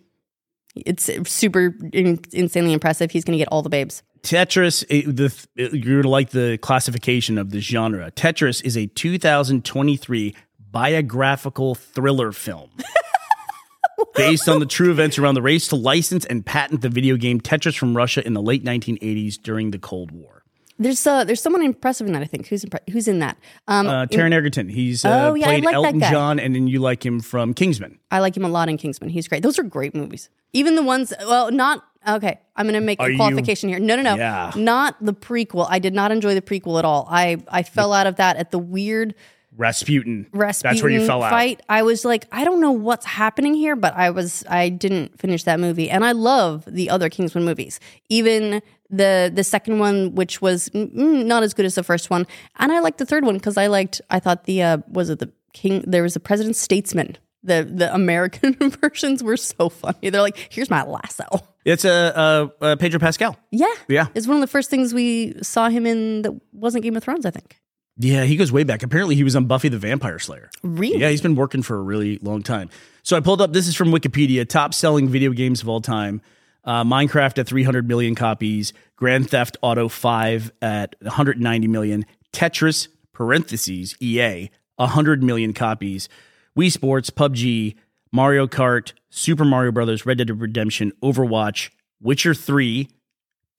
It's 0.76 1.10
super 1.30 1.76
in- 1.94 2.20
insanely 2.32 2.74
impressive. 2.74 3.12
He's 3.12 3.24
going 3.24 3.34
to 3.34 3.38
get 3.38 3.50
all 3.50 3.62
the 3.62 3.70
babes. 3.70 4.02
Tetris, 4.24 4.84
it, 4.90 5.16
the, 5.16 5.46
it- 5.56 5.74
you're 5.86 6.04
like 6.04 6.30
the 6.32 6.58
classification 6.60 7.38
of 7.38 7.52
the 7.52 7.60
genre. 7.60 8.10
Tetris 8.12 8.64
is 8.64 8.78
a 8.78 8.88
2023 8.88 10.36
biographical 10.72 11.76
thriller 11.76 12.32
film 12.32 12.70
based 14.16 14.48
on 14.50 14.60
the 14.60 14.66
true 14.66 14.92
events 14.92 15.18
around 15.20 15.36
the 15.36 15.42
race 15.42 15.68
to 15.68 15.76
license 15.76 16.26
and 16.26 16.46
patent 16.46 16.82
the 16.82 16.90
video 16.90 17.16
game 17.18 17.40
Tetris 17.40 17.78
from 17.78 17.96
Russia 17.96 18.26
in 18.26 18.34
the 18.34 18.42
late 18.42 18.64
1980s 18.64 19.42
during 19.42 19.72
the 19.72 19.80
Cold 19.80 20.12
War. 20.12 20.44
There's 20.80 21.06
uh, 21.06 21.24
there's 21.24 21.40
someone 21.42 21.62
impressive 21.62 22.08
in 22.08 22.14
that. 22.14 22.24
I 22.24 22.26
think 22.26 22.48
who's 22.48 22.66
impre- 22.66 22.90
who's 22.90 23.08
in 23.08 23.20
that. 23.20 23.38
Um, 23.68 23.86
Uh, 23.88 24.06
Taron 24.08 24.34
Egerton, 24.34 24.70
he's 24.70 25.06
uh, 25.06 25.30
Oh, 25.30 25.34
yeah, 25.36 25.46
played 25.46 25.64
like 25.66 25.76
Elton. 25.76 26.00
John, 26.00 26.40
and 26.40 26.56
then 26.56 26.68
you 26.68 26.80
like 26.80 27.06
him 27.06 27.20
from 27.20 27.54
Kingsman. 27.54 28.00
I 28.10 28.20
like 28.20 28.36
him 28.36 28.44
a 28.44 28.50
lot 28.50 28.70
in 28.70 28.78
Kingsman. 28.78 29.10
He's 29.12 29.28
great. 29.28 29.44
Those 29.44 29.60
are 29.60 29.64
great 29.64 29.94
movies. 29.94 30.30
Even 30.52 30.76
the 30.76 30.82
ones, 30.84 31.14
well, 31.20 31.52
not 31.52 31.86
okay. 32.08 32.40
I'm 32.56 32.66
going 32.66 32.74
to 32.76 32.82
make 32.82 33.00
Are 33.00 33.08
a 33.08 33.12
you- 33.12 33.18
qualification 33.18 33.70
here. 33.70 33.80
No, 33.80 33.96
no, 33.96 34.02
no, 34.04 34.16
Yeah. 34.16 34.52
not 34.56 34.96
the 35.04 35.14
prequel. 35.14 35.66
I 35.70 35.80
did 35.80 35.94
not 35.94 36.12
enjoy 36.12 36.34
the 36.36 36.42
prequel 36.42 36.78
at 36.80 36.86
all. 36.86 37.08
I 37.10 37.38
I 37.48 37.64
fell 37.64 37.94
out 37.94 38.08
of 38.08 38.16
that 38.18 38.38
at 38.38 38.52
the 38.52 38.60
weird 38.60 39.16
Rasputin. 39.56 40.26
Rasputin 40.34 40.74
That's 40.76 40.82
where 40.84 40.92
you 40.92 41.06
fell 41.06 41.22
out. 41.22 41.30
fight. 41.30 41.62
I 41.70 41.84
was 41.84 42.04
like, 42.04 42.26
I 42.32 42.44
don't 42.44 42.60
know 42.60 42.72
what's 42.72 43.06
happening 43.06 43.54
here, 43.54 43.76
but 43.76 43.94
I 43.96 44.10
was 44.10 44.44
I 44.50 44.70
didn't 44.70 45.20
finish 45.20 45.44
that 45.44 45.60
movie, 45.60 45.90
and 45.92 46.04
I 46.04 46.12
love 46.14 46.66
the 46.68 46.90
other 46.90 47.08
Kingsman 47.10 47.46
movies, 47.46 47.80
even 48.10 48.62
the 48.90 49.32
the 49.34 49.44
second 49.44 49.78
one, 49.80 50.16
which 50.16 50.42
was 50.42 50.70
mm, 50.70 51.26
not 51.26 51.44
as 51.44 51.54
good 51.54 51.66
as 51.66 51.76
the 51.76 51.84
first 51.84 52.10
one, 52.10 52.26
and 52.58 52.72
I 52.72 52.80
liked 52.80 52.98
the 52.98 53.06
third 53.06 53.26
one 53.26 53.36
because 53.36 53.58
I 53.58 53.68
liked 53.68 54.02
I 54.10 54.20
thought 54.20 54.46
the 54.46 54.64
uh, 54.64 54.78
was 54.88 55.10
it 55.12 55.20
the 55.20 55.32
King 55.54 55.84
there 55.86 56.02
was 56.02 56.16
a 56.16 56.20
President 56.20 56.56
Statesman. 56.56 57.18
The 57.44 57.64
the 57.70 57.94
American 57.94 58.54
versions 58.82 59.22
were 59.22 59.38
so 59.38 59.70
funny. 59.70 60.10
They're 60.10 60.22
like, 60.22 60.48
here's 60.50 60.70
my 60.72 60.84
lasso. 60.84 61.26
It's 61.66 61.86
a 61.86 62.18
uh, 62.18 62.48
uh, 62.62 62.76
Pedro 62.76 63.00
Pascal. 63.00 63.38
Yeah, 63.52 63.74
Yeah. 63.88 64.08
It's 64.14 64.28
one 64.28 64.36
of 64.38 64.42
the 64.42 64.48
first 64.48 64.70
things 64.70 64.94
we 64.94 65.36
saw 65.42 65.70
him 65.70 65.86
in 65.86 66.24
that 66.24 66.34
wasn't 66.52 66.84
Game 66.84 66.96
of 66.96 67.04
Thrones. 67.04 67.26
I 67.26 67.32
think. 67.32 67.60
Yeah, 67.98 68.24
he 68.24 68.36
goes 68.36 68.52
way 68.52 68.64
back. 68.64 68.82
Apparently, 68.82 69.16
he 69.16 69.24
was 69.24 69.36
on 69.36 69.46
Buffy 69.46 69.70
the 69.70 69.78
Vampire 69.78 70.18
Slayer. 70.18 70.50
Really? 70.64 71.00
Yeah, 71.00 71.10
he's 71.10 71.22
been 71.22 71.36
working 71.36 71.62
for 71.62 71.78
a 71.78 71.82
really 71.82 72.18
long 72.24 72.42
time. 72.42 72.70
So 73.04 73.16
I 73.16 73.20
pulled 73.20 73.42
up. 73.42 73.54
This 73.54 73.68
is 73.68 73.76
from 73.76 73.90
Wikipedia. 73.92 74.48
Top 74.48 74.74
selling 74.74 75.08
video 75.08 75.32
games 75.32 75.62
of 75.62 75.70
all 75.70 75.80
time. 75.82 76.22
Uh, 76.66 76.84
Minecraft 76.84 77.38
at 77.40 77.48
300 77.48 77.88
million 77.88 78.16
copies. 78.16 78.74
Grand 78.96 79.30
Theft 79.30 79.58
Auto 79.62 79.90
5 79.90 80.52
at 80.62 80.96
190 81.02 81.68
million. 81.68 82.06
Tetris 82.32 82.88
parentheses 83.14 83.96
EA 84.00 84.50
100 84.78 85.22
million 85.22 85.54
copies. 85.54 86.10
Wii 86.58 86.72
Sports, 86.72 87.10
PUBG, 87.10 87.76
Mario 88.14 88.48
Kart, 88.48 88.94
Super 89.10 89.44
Mario 89.44 89.72
Brothers, 89.74 90.06
Red 90.06 90.20
Dead 90.20 90.30
Redemption, 90.40 90.94
Overwatch, 91.02 91.72
Witcher 92.00 92.34
3, 92.36 92.88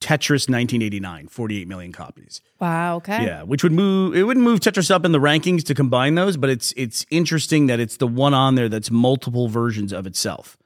Tetris 0.00 0.48
1989, 0.48 1.28
48 1.28 1.66
million 1.66 1.90
copies. 1.92 2.40
Wow. 2.60 2.96
Okay. 2.96 3.24
Yeah, 3.24 3.42
which 3.42 3.62
would 3.62 3.72
move 3.72 4.14
it 4.14 4.22
wouldn't 4.22 4.44
move 4.44 4.60
Tetris 4.60 4.90
up 4.90 5.04
in 5.04 5.12
the 5.12 5.18
rankings 5.18 5.64
to 5.64 5.74
combine 5.74 6.14
those, 6.14 6.36
but 6.36 6.50
it's 6.50 6.72
it's 6.76 7.04
interesting 7.10 7.66
that 7.66 7.80
it's 7.80 7.96
the 7.96 8.06
one 8.06 8.32
on 8.34 8.54
there 8.54 8.68
that's 8.68 8.90
multiple 8.90 9.48
versions 9.48 9.92
of 9.92 10.06
itself. 10.06 10.56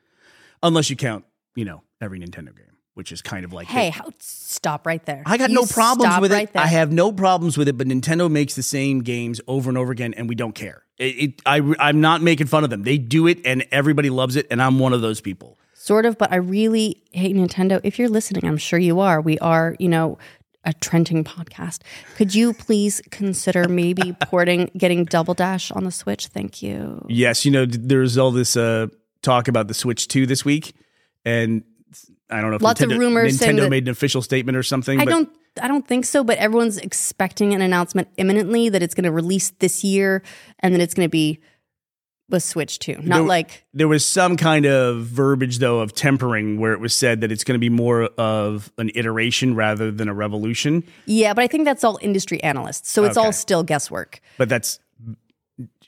Unless 0.63 0.91
you 0.91 0.97
count, 0.97 1.25
you 1.55 1.65
know, 1.65 1.83
every 2.01 2.19
Nintendo 2.19 2.55
game, 2.57 2.77
which 2.95 3.13
is 3.13 3.23
kind 3.23 3.45
of 3.45 3.53
like 3.53 3.69
Hey, 3.69 3.91
how, 3.91 4.11
stop 4.19 4.87
right 4.87 5.05
there. 5.07 5.23
I 5.25 5.37
got 5.39 5.51
You 5.51 5.55
no 5.55 5.67
problems 5.67 6.19
with 6.21 6.33
right 6.33 6.49
it. 6.49 6.53
there. 6.53 6.63
I 6.63 6.67
have 6.67 6.91
no 6.93 7.13
problems 7.13 7.57
with 7.57 7.69
it, 7.69 7.79
but 7.79 7.87
Nintendo 7.87 8.29
makes 8.31 8.55
the 8.55 8.63
same 8.65 9.01
games 9.03 9.41
over 9.47 9.71
and 9.71 9.79
over 9.79 9.93
again, 9.93 10.15
and 10.15 10.29
we 10.29 10.35
don't 10.35 10.55
care. 10.55 10.83
It, 10.99 11.05
it, 11.05 11.43
I, 11.47 11.63
I'm 11.79 12.01
not 12.01 12.23
making 12.23 12.49
fun 12.49 12.65
of 12.65 12.71
them. 12.71 12.83
They 12.83 12.99
do 12.99 13.27
it, 13.27 13.39
and 13.45 13.67
everybody 13.71 14.11
loves 14.11 14.37
it, 14.37 14.47
and 14.51 14.61
I'm 14.61 14.79
one 14.79 14.93
of 14.93 15.01
those 15.01 15.21
people. 15.21 15.59
Sort 15.75 16.07
of, 16.07 16.19
but 16.19 16.33
I 16.33 16.37
really 16.37 17.03
hate 17.13 17.35
Nintendo. 17.37 17.81
If 17.85 17.99
you're 17.99 18.09
listening, 18.09 18.45
I'm 18.45 18.59
sure 18.59 18.79
you 18.79 19.01
are. 19.01 19.21
We 19.21 19.39
are, 19.39 19.77
you 19.79 19.89
know, 19.89 20.19
a 20.65 20.73
trending 20.75 21.25
podcast. 21.25 21.81
Could 22.17 22.35
you 22.35 22.53
please 22.53 23.01
consider 23.11 23.69
maybe 23.69 24.15
porting, 24.23 24.71
getting 24.77 25.05
Double 25.05 25.35
Dash 25.35 25.71
on 25.71 25.85
the 25.85 25.93
Switch? 25.93 26.27
Thank 26.27 26.63
you. 26.63 27.07
Yes, 27.09 27.45
you 27.45 27.51
know, 27.51 27.65
there's 27.65 28.19
all 28.19 28.33
this 28.33 28.57
uh, 28.57 28.89
talk 29.23 29.49
about 29.49 29.69
the 29.69 29.75
Switch 29.75 30.09
2 30.09 30.27
this 30.27 30.45
week, 30.45 30.75
and 31.25 31.63
I 32.31 32.41
don't 32.41 32.51
know 32.51 32.57
if 32.57 32.63
Lots 32.63 32.83
of 32.83 32.91
rumors 32.91 33.39
Nintendo 33.39 33.71
made 33.71 33.85
an 33.85 33.91
official 33.91 34.21
statement 34.21 34.57
or 34.57 34.63
something. 34.63 35.01
I 35.01 35.05
don't. 35.05 35.31
I 35.63 35.69
don't 35.69 35.87
think 35.87 36.05
so, 36.05 36.23
but 36.25 36.39
everyone's 36.39 36.79
expecting 36.79 37.55
an 37.55 37.61
announcement 37.63 38.09
imminently 38.17 38.69
that 38.69 38.83
it's 38.83 38.95
going 38.95 39.05
to 39.05 39.13
release 39.13 39.51
this 39.59 39.85
year, 39.85 40.23
and 40.61 40.73
then 40.75 40.81
it's 40.81 40.95
going 40.95 41.07
to 41.07 41.11
be 41.11 41.39
a 42.31 42.41
Switch 42.41 42.79
too. 42.79 42.97
Not 43.03 43.19
There- 43.21 43.23
like 43.27 43.65
There 43.73 43.89
was 43.89 44.05
some 44.05 44.37
kind 44.37 44.67
of 44.67 45.05
verbiage, 45.07 45.59
though, 45.61 45.81
of 45.81 45.95
tempering 45.95 46.61
where 46.61 46.75
it 46.75 46.81
was 46.81 46.95
said 46.95 47.23
that 47.23 47.33
it's 47.33 47.43
going 47.43 47.55
to 47.55 47.59
be 47.59 47.71
more 47.71 48.05
of 48.19 48.71
an 48.77 48.91
iteration 48.95 49.55
rather 49.55 49.91
than 49.91 50.09
a 50.09 50.15
revolution. 50.15 50.85
yeah, 51.07 51.33
but 51.33 51.43
I 51.43 51.47
think 51.47 51.65
that's 51.65 51.83
all 51.85 51.99
industry 52.03 52.43
analysts, 52.43 52.91
so 52.91 53.05
it's 53.05 53.17
Okay. 53.17 53.25
all 53.27 53.33
still 53.33 53.63
guesswork. 53.63 54.21
But 54.37 54.51
that's 54.51 54.79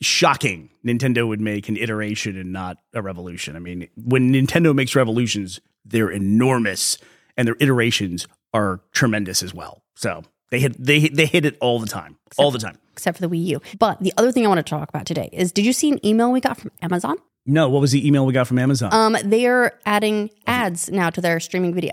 shocking. 0.00 0.71
Nintendo 0.85 1.29
would 1.29 1.41
make 1.41 1.69
an 1.69 1.77
iteration 1.77 2.37
and 2.39 2.53
not 2.53 2.79
a 2.95 3.03
revolution. 3.03 3.55
I 3.57 3.59
mean, 3.59 3.89
when 4.03 4.33
Nintendo 4.33 4.75
makes 4.75 4.97
revolutions, 4.97 5.61
they're 5.85 6.11
enormous, 6.11 6.99
and 7.37 7.47
their 7.47 7.57
iterations 7.61 8.27
are 8.52 8.80
tremendous 8.92 9.42
as 9.42 9.54
well. 9.54 9.83
So 9.95 10.23
they 10.50 10.61
hit 10.61 10.83
they 10.83 11.09
they 11.09 11.26
hit 11.26 11.45
it 11.45 11.57
all 11.61 11.78
the 11.78 11.87
time, 11.87 12.16
all 12.37 12.50
the 12.50 12.59
time. 12.59 12.78
Except 12.92 13.19
for 13.19 13.26
the 13.26 13.35
Wii 13.35 13.45
U. 13.47 13.61
But 13.78 14.00
the 14.00 14.12
other 14.16 14.30
thing 14.33 14.45
I 14.45 14.49
want 14.49 14.59
to 14.59 14.69
talk 14.69 14.88
about 14.88 15.07
today 15.07 15.30
is 15.33 15.52
did 15.52 15.64
you 15.64 15.73
see 15.73 15.90
an 15.90 16.04
email 16.04 16.30
we 16.33 16.40
got 16.40 16.59
from 16.59 16.71
Amazon? 16.83 17.16
No, 17.47 17.69
what 17.71 17.80
was 17.80 17.92
the 17.92 18.07
email 18.07 18.26
we 18.26 18.33
got 18.33 18.47
from 18.47 18.59
Amazon? 18.59 18.92
Um, 18.92 19.16
they 19.25 19.47
are 19.47 19.73
adding 19.87 20.30
ads 20.47 20.90
now 20.90 21.09
to 21.11 21.21
their 21.21 21.40
streaming 21.40 21.75
video. 21.75 21.92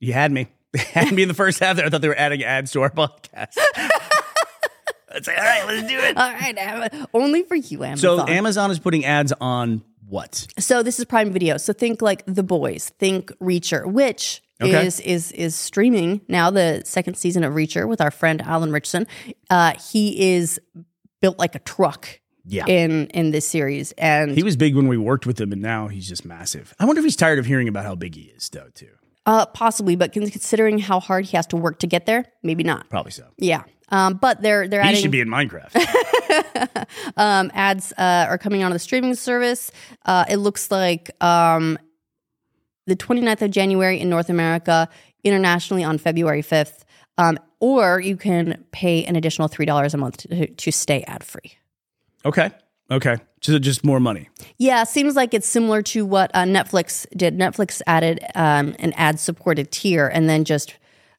you 0.00 0.12
had 0.12 0.32
me. 0.32 0.48
They 0.72 0.80
had 0.80 1.12
me 1.12 1.22
in 1.22 1.28
the 1.28 1.34
first 1.34 1.58
half 1.60 1.76
there. 1.76 1.86
I 1.86 1.88
thought 1.88 2.02
they 2.02 2.08
were 2.08 2.18
adding 2.18 2.42
ads 2.42 2.72
to 2.72 2.82
our 2.82 2.90
podcast. 3.02 3.56
I'd 5.14 5.24
say, 5.24 5.34
all 5.34 5.42
right, 5.42 5.64
let's 5.66 5.88
do 5.88 5.98
it. 5.98 6.16
All 6.16 6.30
right, 6.32 6.92
only 7.14 7.44
for 7.44 7.54
you, 7.54 7.82
Amazon. 7.84 8.26
So. 8.26 8.28
Amazon 8.28 8.70
is 8.70 8.78
putting 8.78 9.04
ads 9.04 9.32
on 9.40 9.82
what? 10.08 10.46
So 10.58 10.82
this 10.82 10.98
is 10.98 11.04
Prime 11.06 11.32
Video. 11.32 11.56
So 11.56 11.72
think 11.72 12.02
like 12.02 12.24
The 12.26 12.42
Boys, 12.42 12.90
think 12.98 13.30
Reacher, 13.38 13.86
which 13.90 14.42
Okay. 14.62 14.86
is 14.86 15.00
is 15.00 15.32
is 15.32 15.54
streaming 15.54 16.22
now. 16.28 16.50
The 16.50 16.82
second 16.84 17.16
season 17.16 17.44
of 17.44 17.52
Reacher 17.54 17.86
with 17.86 18.00
our 18.00 18.10
friend 18.10 18.40
Alan 18.42 18.72
Ritchson. 18.72 19.06
Uh, 19.50 19.74
he 19.90 20.34
is 20.34 20.58
built 21.20 21.38
like 21.38 21.54
a 21.54 21.58
truck. 21.60 22.20
Yeah. 22.48 22.64
In 22.66 23.08
in 23.08 23.32
this 23.32 23.46
series, 23.48 23.90
and 23.98 24.30
He 24.30 24.44
was 24.44 24.56
big 24.56 24.76
when 24.76 24.86
we 24.86 24.96
worked 24.96 25.26
with 25.26 25.40
him, 25.40 25.50
and 25.52 25.60
now 25.60 25.88
he's 25.88 26.08
just 26.08 26.24
massive. 26.24 26.72
I 26.78 26.84
wonder 26.84 27.00
if 27.00 27.04
he's 27.04 27.16
tired 27.16 27.40
of 27.40 27.46
hearing 27.46 27.66
about 27.66 27.84
how 27.84 27.96
big 27.96 28.14
he 28.14 28.22
is, 28.36 28.48
though, 28.48 28.68
too. 28.72 28.90
uh, 29.26 29.46
possibly, 29.46 29.96
but 29.96 30.12
considering 30.12 30.78
how 30.78 31.00
hard 31.00 31.24
he 31.24 31.36
has 31.36 31.48
to 31.48 31.56
work 31.56 31.80
to 31.80 31.88
get 31.88 32.06
there, 32.06 32.24
maybe 32.44 32.62
not. 32.62 32.88
Probably 32.88 33.10
so. 33.10 33.24
Yeah. 33.36 33.64
Um, 33.88 34.14
but 34.14 34.42
they're 34.42 34.68
they're 34.68 34.82
He 34.82 34.88
adding 34.90 35.02
should 35.02 35.10
be 35.10 35.20
in 35.20 35.28
Minecraft. 35.28 35.74
um, 37.16 37.50
ads 37.54 37.92
uh, 37.98 38.26
are 38.28 38.38
coming 38.38 38.62
onto 38.62 38.74
the 38.74 38.78
streaming 38.78 39.14
service. 39.16 39.70
Uh, 40.04 40.24
it 40.28 40.36
looks 40.36 40.70
like 40.70 41.10
um, 41.22 41.78
the 42.86 42.96
29th 42.96 43.42
of 43.42 43.50
January 43.50 44.00
in 44.00 44.08
North 44.08 44.30
America, 44.30 44.88
internationally 45.24 45.84
on 45.84 45.98
February 45.98 46.42
5th. 46.42 46.82
Um, 47.18 47.38
or 47.60 48.00
you 48.00 48.16
can 48.16 48.64
pay 48.72 49.04
an 49.04 49.16
additional 49.16 49.48
$3 49.48 49.94
a 49.94 49.96
month 49.96 50.18
to, 50.18 50.46
to 50.46 50.70
stay 50.70 51.02
ad 51.04 51.24
free. 51.24 51.56
okay. 52.24 52.50
Okay. 52.90 53.16
So 53.40 53.58
just 53.58 53.84
more 53.84 53.98
money. 53.98 54.28
Yeah, 54.58 54.84
seems 54.84 55.16
like 55.16 55.34
it's 55.34 55.48
similar 55.48 55.82
to 55.82 56.06
what 56.06 56.30
uh, 56.34 56.44
Netflix 56.44 57.06
did. 57.16 57.36
Netflix 57.36 57.82
added 57.86 58.24
um, 58.34 58.76
an 58.78 58.92
ad 58.92 59.18
supported 59.18 59.70
tier 59.72 60.06
and 60.06 60.28
then 60.28 60.44
just 60.44 60.76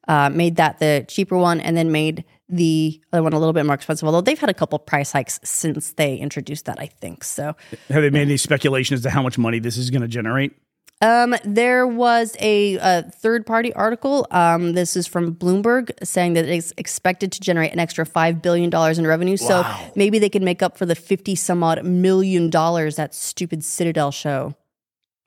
uh, 0.07 0.29
made 0.29 0.55
that 0.55 0.79
the 0.79 1.05
cheaper 1.07 1.37
one 1.37 1.59
and 1.59 1.75
then 1.75 1.91
made 1.91 2.23
the 2.49 3.01
other 3.11 3.21
one 3.23 3.33
a 3.33 3.39
little 3.39 3.53
bit 3.53 3.65
more 3.65 3.75
expensive. 3.75 4.05
Although 4.05 4.21
they've 4.21 4.39
had 4.39 4.49
a 4.49 4.53
couple 4.53 4.79
price 4.79 5.11
hikes 5.11 5.39
since 5.43 5.93
they 5.93 6.15
introduced 6.15 6.65
that, 6.65 6.79
I 6.79 6.85
think. 6.85 7.25
So 7.25 7.55
Have 7.89 8.01
they 8.01 8.09
made 8.09 8.21
any 8.21 8.37
speculation 8.37 8.93
as 8.93 9.01
to 9.01 9.09
how 9.09 9.21
much 9.21 9.37
money 9.37 9.59
this 9.59 9.75
is 9.75 9.89
going 9.89 10.01
to 10.01 10.07
generate? 10.07 10.53
Um, 10.99 11.35
there 11.43 11.85
was 11.85 12.35
a, 12.39 12.77
a 12.77 13.03
third 13.03 13.45
party 13.45 13.71
article. 13.73 14.25
Um, 14.31 14.73
this 14.73 14.95
is 14.95 15.05
from 15.05 15.35
Bloomberg 15.35 15.91
saying 16.03 16.33
that 16.33 16.45
it's 16.45 16.73
expected 16.77 17.31
to 17.33 17.41
generate 17.41 17.71
an 17.71 17.79
extra 17.79 18.05
$5 18.05 18.41
billion 18.41 18.73
in 18.73 19.07
revenue. 19.07 19.37
So 19.37 19.63
maybe 19.95 20.17
they 20.17 20.29
can 20.29 20.43
make 20.43 20.63
up 20.63 20.77
for 20.77 20.85
the 20.85 20.95
50 20.95 21.35
some 21.35 21.63
odd 21.63 21.83
million 21.85 22.49
dollars 22.49 22.95
that 22.95 23.13
stupid 23.13 23.63
Citadel 23.63 24.11
show. 24.11 24.55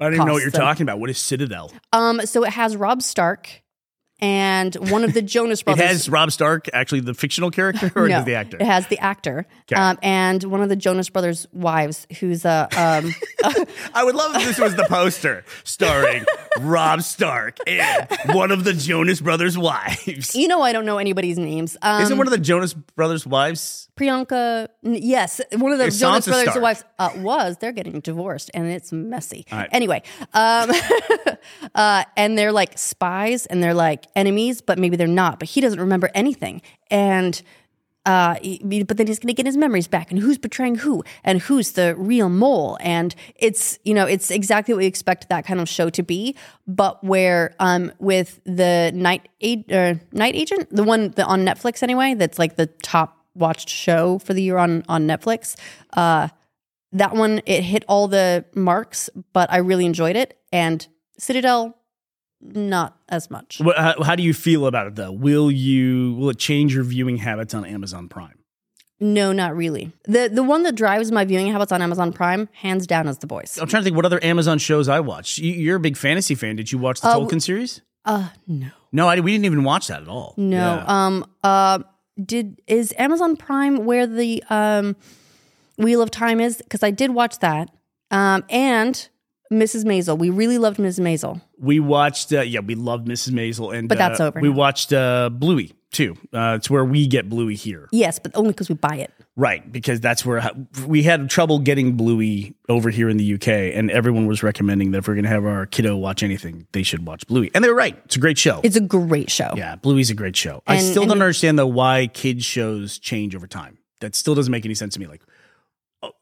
I 0.00 0.04
don't 0.04 0.14
even 0.14 0.26
know 0.26 0.32
what 0.32 0.42
you're 0.42 0.50
them. 0.50 0.62
talking 0.62 0.82
about. 0.82 0.98
What 0.98 1.10
is 1.10 1.18
Citadel? 1.18 1.70
Um, 1.92 2.24
so 2.24 2.42
it 2.44 2.52
has 2.54 2.74
Rob 2.74 3.02
Stark 3.02 3.62
and 4.20 4.74
one 4.90 5.04
of 5.04 5.12
the 5.14 5.22
Jonas 5.22 5.60
It 5.62 5.64
brothers. 5.64 5.86
has 5.86 6.08
Rob 6.08 6.32
Stark, 6.32 6.68
actually 6.72 7.00
the 7.00 7.14
fictional 7.14 7.50
character, 7.50 7.90
or 7.94 8.08
no, 8.08 8.22
the 8.24 8.34
actor? 8.34 8.56
It 8.58 8.66
has 8.66 8.86
the 8.88 8.98
actor. 8.98 9.46
Okay. 9.70 9.80
Um, 9.80 9.98
and 10.02 10.42
one 10.44 10.60
of 10.62 10.68
the 10.68 10.76
Jonas 10.76 11.08
brothers' 11.10 11.46
wives, 11.52 12.06
who's 12.20 12.44
a 12.44 12.68
um, 12.76 13.12
I 13.94 14.04
would 14.04 14.14
love 14.14 14.34
if 14.36 14.44
this 14.44 14.58
was 14.58 14.74
the 14.76 14.84
poster 14.84 15.44
starring 15.64 16.24
Rob 16.60 17.02
Stark 17.02 17.58
and 17.66 18.06
one 18.32 18.50
of 18.50 18.64
the 18.64 18.72
Jonas 18.72 19.20
Brothers' 19.20 19.56
wives. 19.58 20.34
you 20.34 20.48
know, 20.48 20.62
I 20.62 20.72
don't 20.72 20.86
know 20.86 20.98
anybody's 20.98 21.38
names. 21.38 21.76
Um, 21.82 22.02
Isn't 22.02 22.18
one 22.18 22.26
of 22.26 22.32
the 22.32 22.38
Jonas 22.38 22.74
Brothers' 22.74 23.26
wives? 23.26 23.88
Priyanka, 23.96 24.68
n- 24.84 24.94
yes, 25.00 25.40
one 25.52 25.72
of 25.72 25.78
the 25.78 25.86
It's 25.86 25.98
Jonas 25.98 26.24
Sansa 26.26 26.30
Brothers' 26.30 26.48
Stark. 26.50 26.62
wives 26.62 26.84
uh, 26.98 27.10
was. 27.16 27.56
They're 27.58 27.72
getting 27.72 28.00
divorced, 28.00 28.50
and 28.54 28.66
it's 28.66 28.92
messy. 28.92 29.44
right. 29.52 29.68
Anyway, 29.72 30.02
um, 30.32 30.70
uh, 31.74 32.04
and 32.16 32.38
they're 32.38 32.52
like 32.52 32.78
spies, 32.78 33.46
and 33.46 33.62
they're 33.62 33.74
like 33.74 34.06
enemies, 34.16 34.60
but 34.60 34.78
maybe 34.78 34.96
they're 34.96 35.06
not. 35.06 35.38
But 35.38 35.48
he 35.48 35.60
doesn't 35.60 35.80
remember 35.80 36.10
anything, 36.14 36.62
and 36.90 37.40
uh, 38.06 38.36
but 38.86 38.96
then 38.96 39.06
he's 39.06 39.18
going 39.18 39.28
to 39.28 39.34
get 39.34 39.44
his 39.44 39.58
memories 39.58 39.86
back, 39.86 40.10
and 40.10 40.18
who's 40.18 40.38
betraying 40.38 40.76
who, 40.76 41.04
and 41.22 41.40
who's 41.42 41.72
the 41.72 41.94
real 41.96 42.30
mole, 42.30 42.78
and 42.80 43.14
it's 43.36 43.78
you 43.84 43.92
know 43.92 44.06
it's 44.06 44.30
exactly 44.30 44.72
what 44.72 44.78
we 44.78 44.86
expect 44.86 45.28
that 45.28 45.44
kind 45.44 45.60
of 45.60 45.68
show 45.68 45.90
to 45.90 46.02
be, 46.02 46.34
but 46.66 47.02
where 47.04 47.54
um 47.60 47.92
with 47.98 48.40
the 48.44 48.90
night 48.94 49.28
a- 49.42 49.64
uh, 49.70 49.94
night 50.12 50.34
agent, 50.34 50.74
the 50.74 50.82
one 50.82 51.10
the, 51.10 51.24
on 51.24 51.44
Netflix 51.44 51.82
anyway, 51.82 52.14
that's 52.14 52.38
like 52.38 52.56
the 52.56 52.66
top 52.66 53.18
watched 53.34 53.68
show 53.68 54.18
for 54.18 54.32
the 54.32 54.42
year 54.42 54.56
on 54.56 54.82
on 54.88 55.06
Netflix. 55.06 55.54
Uh, 55.92 56.28
that 56.92 57.14
one 57.14 57.42
it 57.44 57.62
hit 57.62 57.84
all 57.86 58.08
the 58.08 58.46
marks, 58.54 59.10
but 59.34 59.52
I 59.52 59.58
really 59.58 59.84
enjoyed 59.84 60.16
it, 60.16 60.38
and 60.50 60.86
Citadel 61.18 61.76
not 62.40 62.96
as 63.08 63.30
much. 63.30 63.58
What, 63.60 63.76
how, 63.76 64.02
how 64.02 64.14
do 64.16 64.22
you 64.22 64.32
feel 64.34 64.66
about 64.66 64.86
it 64.86 64.94
though? 64.96 65.12
Will 65.12 65.50
you 65.50 66.14
will 66.14 66.30
it 66.30 66.38
change 66.38 66.74
your 66.74 66.84
viewing 66.84 67.18
habits 67.18 67.54
on 67.54 67.64
Amazon 67.64 68.08
Prime? 68.08 68.36
No, 69.02 69.32
not 69.32 69.56
really. 69.56 69.92
The 70.04 70.28
the 70.32 70.42
one 70.42 70.62
that 70.64 70.74
drives 70.74 71.10
my 71.10 71.24
viewing 71.24 71.50
habits 71.50 71.72
on 71.72 71.80
Amazon 71.82 72.12
Prime, 72.12 72.48
hands 72.52 72.86
down, 72.86 73.08
is 73.08 73.18
The 73.18 73.26
Boys. 73.26 73.58
I'm 73.60 73.66
trying 73.68 73.82
to 73.82 73.84
think 73.84 73.96
what 73.96 74.04
other 74.04 74.22
Amazon 74.22 74.58
shows 74.58 74.88
I 74.88 75.00
watch. 75.00 75.38
You, 75.38 75.52
you're 75.52 75.76
a 75.76 75.80
big 75.80 75.96
fantasy 75.96 76.34
fan. 76.34 76.56
Did 76.56 76.70
you 76.70 76.78
watch 76.78 77.00
the 77.00 77.08
Uh, 77.08 77.16
Tolkien 77.16 77.40
series? 77.40 77.80
Uh, 78.04 78.28
no, 78.46 78.68
No, 78.92 79.08
I, 79.08 79.20
we 79.20 79.32
didn't 79.32 79.44
even 79.46 79.62
watch 79.64 79.88
that 79.88 80.02
at 80.02 80.08
all. 80.08 80.34
no. 80.36 80.56
Yeah. 80.56 80.84
Um, 80.86 81.26
uh, 81.42 81.78
did 82.22 82.60
is 82.66 82.94
Amazon 82.98 83.36
Prime 83.36 83.84
where 83.86 84.06
the 84.06 84.42
um 84.50 84.96
Wheel 85.78 86.02
of 86.02 86.10
Time 86.10 86.40
is? 86.40 86.58
Because 86.58 86.82
I 86.82 86.90
did 86.90 87.10
watch 87.12 87.38
that. 87.40 87.70
Um, 88.10 88.44
and 88.50 89.08
Mrs. 89.52 89.84
Maisel. 89.84 90.16
We 90.16 90.30
really 90.30 90.58
loved 90.58 90.78
Mrs. 90.78 91.00
Maisel. 91.00 91.40
we 91.58 91.80
watched. 91.80 92.32
Uh, 92.32 92.42
yeah, 92.42 92.60
we 92.60 92.74
loved 92.76 93.08
Mrs. 93.08 93.30
Maisel, 93.32 93.76
and 93.76 93.88
But 93.88 93.98
that's 93.98 94.20
uh, 94.20 94.26
over 94.28 94.40
We 94.40 94.48
now. 94.48 94.54
watched 94.54 94.92
uh, 94.92 95.28
Bluey 95.30 95.72
too. 95.90 96.16
Uh, 96.32 96.54
it's 96.56 96.70
where 96.70 96.84
we 96.84 97.08
get 97.08 97.28
Bluey 97.28 97.56
here. 97.56 97.88
Yes, 97.90 98.20
but 98.20 98.30
only 98.36 98.50
because 98.52 98.68
we 98.68 98.76
buy 98.76 98.94
it. 98.96 99.12
Right, 99.34 99.72
because 99.72 100.00
that's 100.00 100.24
where 100.24 100.48
we 100.86 101.02
had 101.02 101.28
trouble 101.30 101.58
getting 101.58 101.96
Bluey 101.96 102.54
over 102.68 102.90
here 102.90 103.08
in 103.08 103.16
the 103.16 103.34
UK, 103.34 103.48
and 103.48 103.90
everyone 103.90 104.26
was 104.26 104.42
recommending 104.44 104.92
that 104.92 104.98
if 104.98 105.08
we're 105.08 105.14
going 105.14 105.24
to 105.24 105.30
have 105.30 105.44
our 105.44 105.66
kiddo 105.66 105.96
watch 105.96 106.22
anything, 106.22 106.66
they 106.72 106.82
should 106.84 107.04
watch 107.06 107.26
Bluey. 107.26 107.50
And 107.54 107.64
they 107.64 107.68
were 107.68 107.74
right. 107.74 107.98
It's 108.04 108.14
a 108.16 108.20
great 108.20 108.38
show. 108.38 108.60
It's 108.62 108.76
a 108.76 108.80
great 108.80 109.30
show. 109.30 109.52
yeah, 109.56 109.74
Bluey's 109.76 110.10
a 110.10 110.14
great 110.14 110.36
show. 110.36 110.62
I 110.66 110.78
still 110.78 111.06
don't 111.06 111.22
understand, 111.22 111.58
though, 111.58 111.66
why 111.66 112.06
kids' 112.06 112.44
shows 112.44 112.98
change 112.98 113.34
over 113.34 113.46
time. 113.48 113.78
That 114.00 114.14
still 114.14 114.34
doesn't 114.36 114.52
make 114.52 114.64
any 114.64 114.74
sense 114.74 114.94
to 114.94 115.00
me. 115.00 115.06
Like, 115.06 115.22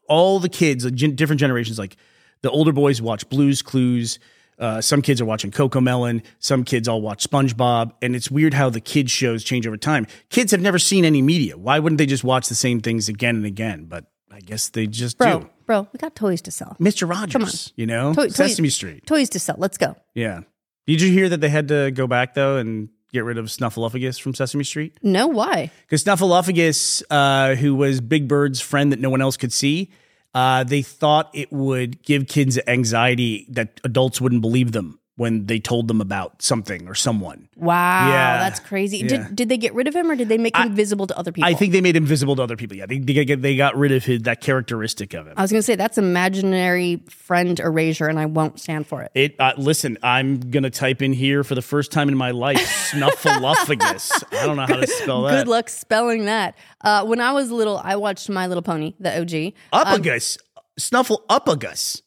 all 0.07 0.39
the 0.39 0.49
kids, 0.49 0.89
different 0.91 1.39
generations, 1.39 1.77
like 1.77 1.95
the 2.41 2.49
older 2.51 2.71
boys 2.71 3.01
watch 3.01 3.27
Blues 3.29 3.61
Clues. 3.61 4.19
Uh, 4.57 4.81
some 4.81 5.01
kids 5.01 5.21
are 5.21 5.25
watching 5.25 5.51
Cocomelon. 5.51 6.21
Some 6.39 6.65
kids 6.65 6.87
all 6.89 7.01
watch 7.01 7.25
SpongeBob. 7.29 7.93
And 8.01 8.15
it's 8.15 8.29
weird 8.29 8.53
how 8.53 8.69
the 8.69 8.81
kids' 8.81 9.11
shows 9.11 9.43
change 9.43 9.65
over 9.65 9.77
time. 9.77 10.05
Kids 10.29 10.51
have 10.51 10.59
never 10.61 10.77
seen 10.77 11.05
any 11.05 11.21
media. 11.21 11.57
Why 11.57 11.79
wouldn't 11.79 11.97
they 11.97 12.05
just 12.05 12.23
watch 12.25 12.49
the 12.49 12.55
same 12.55 12.81
things 12.81 13.07
again 13.07 13.37
and 13.37 13.45
again? 13.45 13.85
But 13.85 14.05
I 14.31 14.39
guess 14.41 14.67
they 14.69 14.85
just 14.85 15.17
Bro, 15.17 15.39
do. 15.39 15.49
bro, 15.65 15.87
we 15.93 15.97
got 15.97 16.13
toys 16.15 16.41
to 16.41 16.51
sell. 16.51 16.75
Mr. 16.79 17.09
Rogers, 17.09 17.71
you 17.77 17.85
know, 17.85 18.13
Toy- 18.13 18.23
toy- 18.27 18.47
Sesame 18.47 18.69
Street. 18.69 19.05
Toys 19.07 19.29
to 19.29 19.39
sell. 19.39 19.55
Let's 19.57 19.77
go. 19.77 19.95
Yeah. 20.13 20.41
Did 20.87 21.01
you 21.01 21.11
hear 21.11 21.29
that 21.29 21.39
they 21.39 21.49
had 21.49 21.69
to 21.69 21.91
go 21.91 22.05
back 22.07 22.33
though 22.33 22.57
and 22.57 22.89
get 23.13 23.23
rid 23.23 23.37
of 23.37 23.45
Snuffleupagus 23.45 24.19
from 24.19 24.33
Sesame 24.33 24.63
Street? 24.65 24.97
No, 25.01 25.27
why? 25.27 25.71
Because 25.85 26.03
Snuffleupagus, 26.03 27.01
uh, 27.09 27.55
who 27.55 27.75
was 27.75 28.01
Big 28.01 28.27
Bird's 28.27 28.59
friend 28.59 28.91
that 28.91 28.99
no 28.99 29.09
one 29.09 29.21
else 29.21 29.37
could 29.37 29.53
see, 29.53 29.89
uh, 30.33 30.63
they 30.63 30.81
thought 30.81 31.29
it 31.33 31.51
would 31.51 32.03
give 32.03 32.27
kids 32.27 32.59
anxiety 32.67 33.47
that 33.49 33.79
adults 33.83 34.21
wouldn't 34.21 34.41
believe 34.41 34.71
them 34.71 34.99
when 35.19 35.45
they 35.47 35.59
told 35.59 35.89
them 35.89 35.99
about 35.99 36.41
something 36.41 36.87
or 36.87 36.95
someone. 36.95 37.49
Wow, 37.57 38.07
Yeah. 38.07 38.37
that's 38.39 38.61
crazy. 38.61 38.99
Yeah. 38.99 39.07
Did 39.07 39.35
did 39.35 39.49
they 39.49 39.57
get 39.57 39.73
rid 39.73 39.87
of 39.89 39.93
him 39.95 40.09
or 40.09 40.15
did 40.15 40.29
they 40.29 40.37
make 40.37 40.55
him 40.55 40.73
visible 40.73 41.07
to 41.07 41.17
other 41.17 41.33
people? 41.33 41.49
I 41.49 41.53
think 41.53 41.73
they 41.73 41.81
made 41.81 41.95
him 41.97 42.05
visible 42.05 42.37
to 42.37 42.41
other 42.41 42.55
people. 42.55 42.77
Yeah, 42.77 42.85
they 42.85 42.99
they, 42.99 43.25
got- 43.25 43.41
they 43.41 43.57
got 43.57 43.75
rid 43.75 43.91
of 43.91 44.05
his, 44.05 44.21
that 44.21 44.39
characteristic 44.39 45.13
of 45.13 45.27
him. 45.27 45.33
I 45.35 45.41
was 45.41 45.51
going 45.51 45.59
to 45.59 45.65
say 45.65 45.75
that's 45.75 45.97
imaginary 45.97 47.03
friend 47.09 47.59
erasure, 47.59 48.07
and 48.07 48.17
I 48.17 48.27
won't 48.27 48.59
stand 48.61 48.87
for 48.87 49.01
it. 49.01 49.11
It 49.13 49.35
uh, 49.39 49.53
listen, 49.57 49.97
I'm 50.01 50.39
gonna 50.39 50.69
type 50.69 51.01
in 51.01 51.11
here 51.11 51.43
for 51.43 51.53
the 51.53 51.61
first 51.61 51.91
time 51.91 52.07
in 52.07 52.15
my 52.15 52.31
life 52.31 52.57
Snuffleupagus. 52.93 54.23
I 54.39 54.45
don't 54.45 54.55
know 54.55 54.65
how 54.67 54.77
to 54.77 54.87
spell 54.87 55.23
that. 55.23 55.31
Good 55.43 55.47
luck 55.49 55.67
spelling 55.69 56.25
that. 56.25 56.55
Uh, 56.81 57.03
when 57.05 57.19
I 57.19 57.33
was 57.33 57.51
little, 57.51 57.77
I 57.83 57.97
watched 57.97 58.29
My 58.29 58.47
Little 58.47 58.61
Pony, 58.63 58.93
the 59.01 59.19
OG. 59.19 59.53
Upagus, 59.73 60.37
Snuffleupagus. 60.79 62.01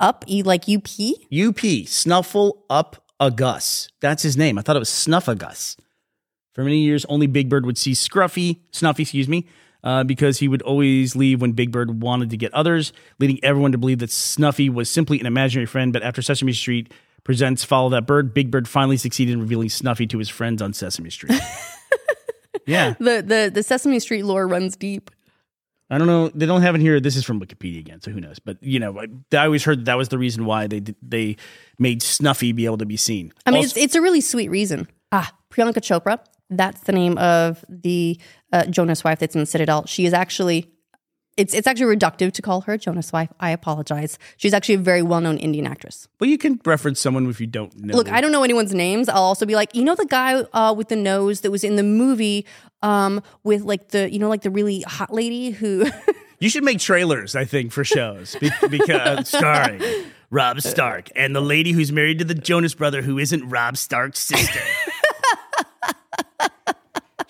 Up, 0.00 0.24
E 0.28 0.42
like 0.42 0.68
UP. 0.68 0.88
UP, 1.32 1.86
Snuffle 1.86 2.64
Up 2.68 3.04
a 3.20 3.30
Gus. 3.30 3.88
That's 4.00 4.22
his 4.22 4.36
name. 4.36 4.58
I 4.58 4.62
thought 4.62 4.76
it 4.76 4.80
was 4.80 4.90
Snuffagus. 4.90 5.76
For 6.52 6.62
many 6.62 6.78
years, 6.78 7.04
only 7.06 7.26
Big 7.26 7.48
Bird 7.48 7.66
would 7.66 7.78
see 7.78 7.92
Scruffy, 7.92 8.60
Snuffy, 8.70 9.02
excuse 9.02 9.28
me, 9.28 9.46
uh, 9.82 10.04
because 10.04 10.38
he 10.38 10.48
would 10.48 10.62
always 10.62 11.16
leave 11.16 11.40
when 11.40 11.52
Big 11.52 11.72
Bird 11.72 12.02
wanted 12.02 12.30
to 12.30 12.36
get 12.36 12.54
others, 12.54 12.92
leading 13.18 13.42
everyone 13.42 13.72
to 13.72 13.78
believe 13.78 13.98
that 13.98 14.10
Snuffy 14.10 14.68
was 14.68 14.88
simply 14.88 15.18
an 15.20 15.26
imaginary 15.26 15.66
friend. 15.66 15.92
But 15.92 16.02
after 16.02 16.22
Sesame 16.22 16.52
Street 16.52 16.92
presents 17.24 17.64
Follow 17.64 17.88
That 17.90 18.06
Bird, 18.06 18.34
Big 18.34 18.50
Bird 18.50 18.68
finally 18.68 18.96
succeeded 18.96 19.32
in 19.32 19.40
revealing 19.40 19.68
Snuffy 19.68 20.06
to 20.08 20.18
his 20.18 20.28
friends 20.28 20.62
on 20.62 20.72
Sesame 20.72 21.10
Street. 21.10 21.40
yeah. 22.66 22.94
The, 22.98 23.22
the 23.26 23.50
the 23.52 23.62
Sesame 23.62 23.98
Street 23.98 24.24
lore 24.24 24.46
runs 24.46 24.76
deep. 24.76 25.10
I 25.90 25.98
don't 25.98 26.06
know. 26.06 26.28
They 26.34 26.46
don't 26.46 26.62
have 26.62 26.74
it 26.74 26.80
here. 26.80 26.98
This 26.98 27.14
is 27.16 27.24
from 27.24 27.40
Wikipedia 27.40 27.78
again, 27.78 28.00
so 28.00 28.10
who 28.10 28.20
knows? 28.20 28.38
But 28.38 28.56
you 28.62 28.78
know, 28.80 28.98
I, 28.98 29.06
I 29.36 29.44
always 29.44 29.64
heard 29.64 29.80
that, 29.80 29.84
that 29.86 29.98
was 29.98 30.08
the 30.08 30.18
reason 30.18 30.44
why 30.46 30.66
they 30.66 30.80
they 31.02 31.36
made 31.78 32.02
Snuffy 32.02 32.52
be 32.52 32.64
able 32.64 32.78
to 32.78 32.86
be 32.86 32.96
seen. 32.96 33.32
I 33.46 33.50
mean, 33.50 33.58
Also- 33.58 33.68
it's, 33.68 33.76
it's 33.76 33.94
a 33.94 34.00
really 34.00 34.20
sweet 34.22 34.48
reason. 34.50 34.88
Ah, 35.12 35.32
Priyanka 35.50 35.74
Chopra. 35.80 36.18
That's 36.50 36.82
the 36.82 36.92
name 36.92 37.16
of 37.18 37.64
the 37.68 38.18
uh, 38.52 38.66
Jonas 38.66 39.02
wife 39.04 39.18
that's 39.18 39.34
in 39.34 39.46
Citadel. 39.46 39.86
She 39.86 40.04
is 40.06 40.12
actually, 40.12 40.70
it's 41.36 41.54
it's 41.54 41.66
actually 41.66 41.94
reductive 41.96 42.32
to 42.32 42.42
call 42.42 42.62
her 42.62 42.76
Jonas 42.78 43.12
wife. 43.12 43.32
I 43.40 43.50
apologize. 43.50 44.18
She's 44.36 44.54
actually 44.54 44.76
a 44.76 44.78
very 44.78 45.02
well 45.02 45.20
known 45.20 45.38
Indian 45.38 45.66
actress. 45.66 46.08
Well, 46.20 46.30
you 46.30 46.38
can 46.38 46.60
reference 46.64 47.00
someone 47.00 47.28
if 47.28 47.40
you 47.40 47.46
don't 47.46 47.76
know. 47.76 47.96
Look, 47.96 48.10
I 48.10 48.20
don't 48.20 48.32
know 48.32 48.44
anyone's 48.44 48.74
names. 48.74 49.08
I'll 49.08 49.22
also 49.22 49.46
be 49.46 49.54
like, 49.54 49.74
you 49.74 49.84
know, 49.84 49.94
the 49.94 50.06
guy 50.06 50.34
uh, 50.52 50.72
with 50.72 50.88
the 50.88 50.96
nose 50.96 51.40
that 51.40 51.50
was 51.50 51.64
in 51.64 51.76
the 51.76 51.82
movie 51.82 52.46
um, 52.82 53.22
with 53.42 53.62
like 53.62 53.88
the, 53.88 54.12
you 54.12 54.18
know, 54.18 54.28
like 54.28 54.42
the 54.42 54.50
really 54.50 54.82
hot 54.82 55.12
lady 55.12 55.50
who. 55.50 55.86
you 56.38 56.48
should 56.48 56.64
make 56.64 56.78
trailers. 56.78 57.34
I 57.34 57.44
think 57.44 57.72
for 57.72 57.84
shows 57.84 58.36
Be- 58.36 58.50
because 58.68 59.28
starring 59.36 59.82
Rob 60.30 60.60
Stark 60.60 61.10
and 61.16 61.34
the 61.34 61.40
lady 61.40 61.72
who's 61.72 61.90
married 61.90 62.18
to 62.18 62.24
the 62.24 62.34
Jonas 62.34 62.74
brother 62.74 63.02
who 63.02 63.18
isn't 63.18 63.48
Rob 63.48 63.76
Stark's 63.76 64.20
sister. 64.20 64.60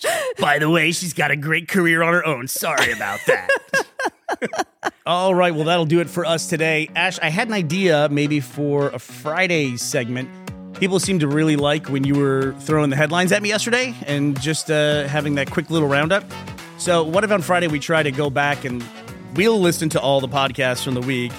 By 0.39 0.59
the 0.59 0.71
way, 0.71 0.93
she's 0.93 1.13
got 1.13 1.31
a 1.31 1.37
great 1.37 1.69
career 1.69 2.03
on 2.03 2.13
her 2.13 2.27
own. 2.27 2.49
Sorry 2.49 2.93
about 2.93 3.21
that. 3.27 3.49
All 5.07 5.35
right, 5.35 5.55
well, 5.55 5.65
that'll 5.65 5.85
do 5.85 6.01
it 6.01 6.09
for 6.09 6.25
us 6.25 6.49
today. 6.49 6.91
Ash, 6.97 7.19
I 7.21 7.31
had 7.31 7.49
an 7.49 7.55
idea 7.55 8.09
maybe 8.11 8.41
for 8.41 8.89
a 8.89 8.99
Friday 8.99 9.77
segment. 9.77 10.29
People 10.75 10.99
seem 10.99 11.19
to 11.21 11.29
really 11.29 11.57
like 11.57 11.89
when 11.89 12.05
you 12.05 12.15
were 12.15 12.55
throwing 12.61 12.91
the 12.91 12.97
headlines 12.97 13.31
at 13.31 13.43
me 13.43 13.51
yesterday 13.51 13.95
and 14.07 14.41
just 14.41 14.71
uh, 14.71 15.07
having 15.07 15.37
that 15.37 15.51
quick 15.51 15.71
little 15.71 15.89
roundup. 15.89 16.25
So, 16.79 17.05
what 17.05 17.23
if 17.23 17.31
on 17.31 17.43
Friday 17.43 17.69
we 17.69 17.79
try 17.79 18.03
to 18.03 18.11
go 18.11 18.29
back 18.29 18.65
and 18.65 18.85
we'll 19.35 19.61
listen 19.61 19.89
to 19.91 20.01
all 20.01 20.21
the 20.21 20.29
podcasts 20.29 20.83
from 20.83 20.95
the 20.95 21.01
week, 21.01 21.33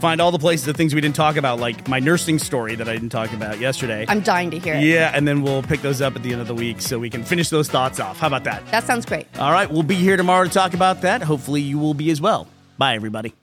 find 0.00 0.20
all 0.20 0.30
the 0.30 0.38
places, 0.38 0.66
the 0.66 0.74
things 0.74 0.94
we 0.94 1.00
didn't 1.00 1.16
talk 1.16 1.36
about, 1.36 1.60
like 1.60 1.88
my 1.88 2.00
nursing 2.00 2.38
story 2.38 2.74
that 2.76 2.88
I 2.88 2.92
didn't 2.92 3.10
talk 3.10 3.32
about 3.32 3.58
yesterday. 3.60 4.04
I'm 4.08 4.20
dying 4.20 4.50
to 4.50 4.58
hear 4.58 4.74
it. 4.74 4.82
yeah, 4.82 5.12
and 5.14 5.26
then 5.26 5.42
we'll 5.42 5.62
pick 5.62 5.82
those 5.82 6.00
up 6.00 6.16
at 6.16 6.22
the 6.22 6.32
end 6.32 6.40
of 6.40 6.46
the 6.46 6.54
week 6.54 6.80
so 6.80 6.98
we 6.98 7.10
can 7.10 7.22
finish 7.24 7.48
those 7.50 7.68
thoughts 7.68 8.00
off. 8.00 8.18
How 8.18 8.26
about 8.26 8.44
that? 8.44 8.66
That 8.70 8.84
sounds 8.84 9.06
great. 9.06 9.26
All 9.38 9.52
right, 9.52 9.70
we'll 9.70 9.82
be 9.82 9.94
here 9.96 10.16
tomorrow 10.16 10.44
to 10.44 10.50
talk 10.50 10.74
about 10.74 11.02
that. 11.02 11.22
Hopefully, 11.22 11.60
you 11.60 11.78
will 11.78 11.94
be 11.94 12.10
as 12.10 12.20
well. 12.20 12.48
Bye, 12.78 12.94
everybody. 12.94 13.34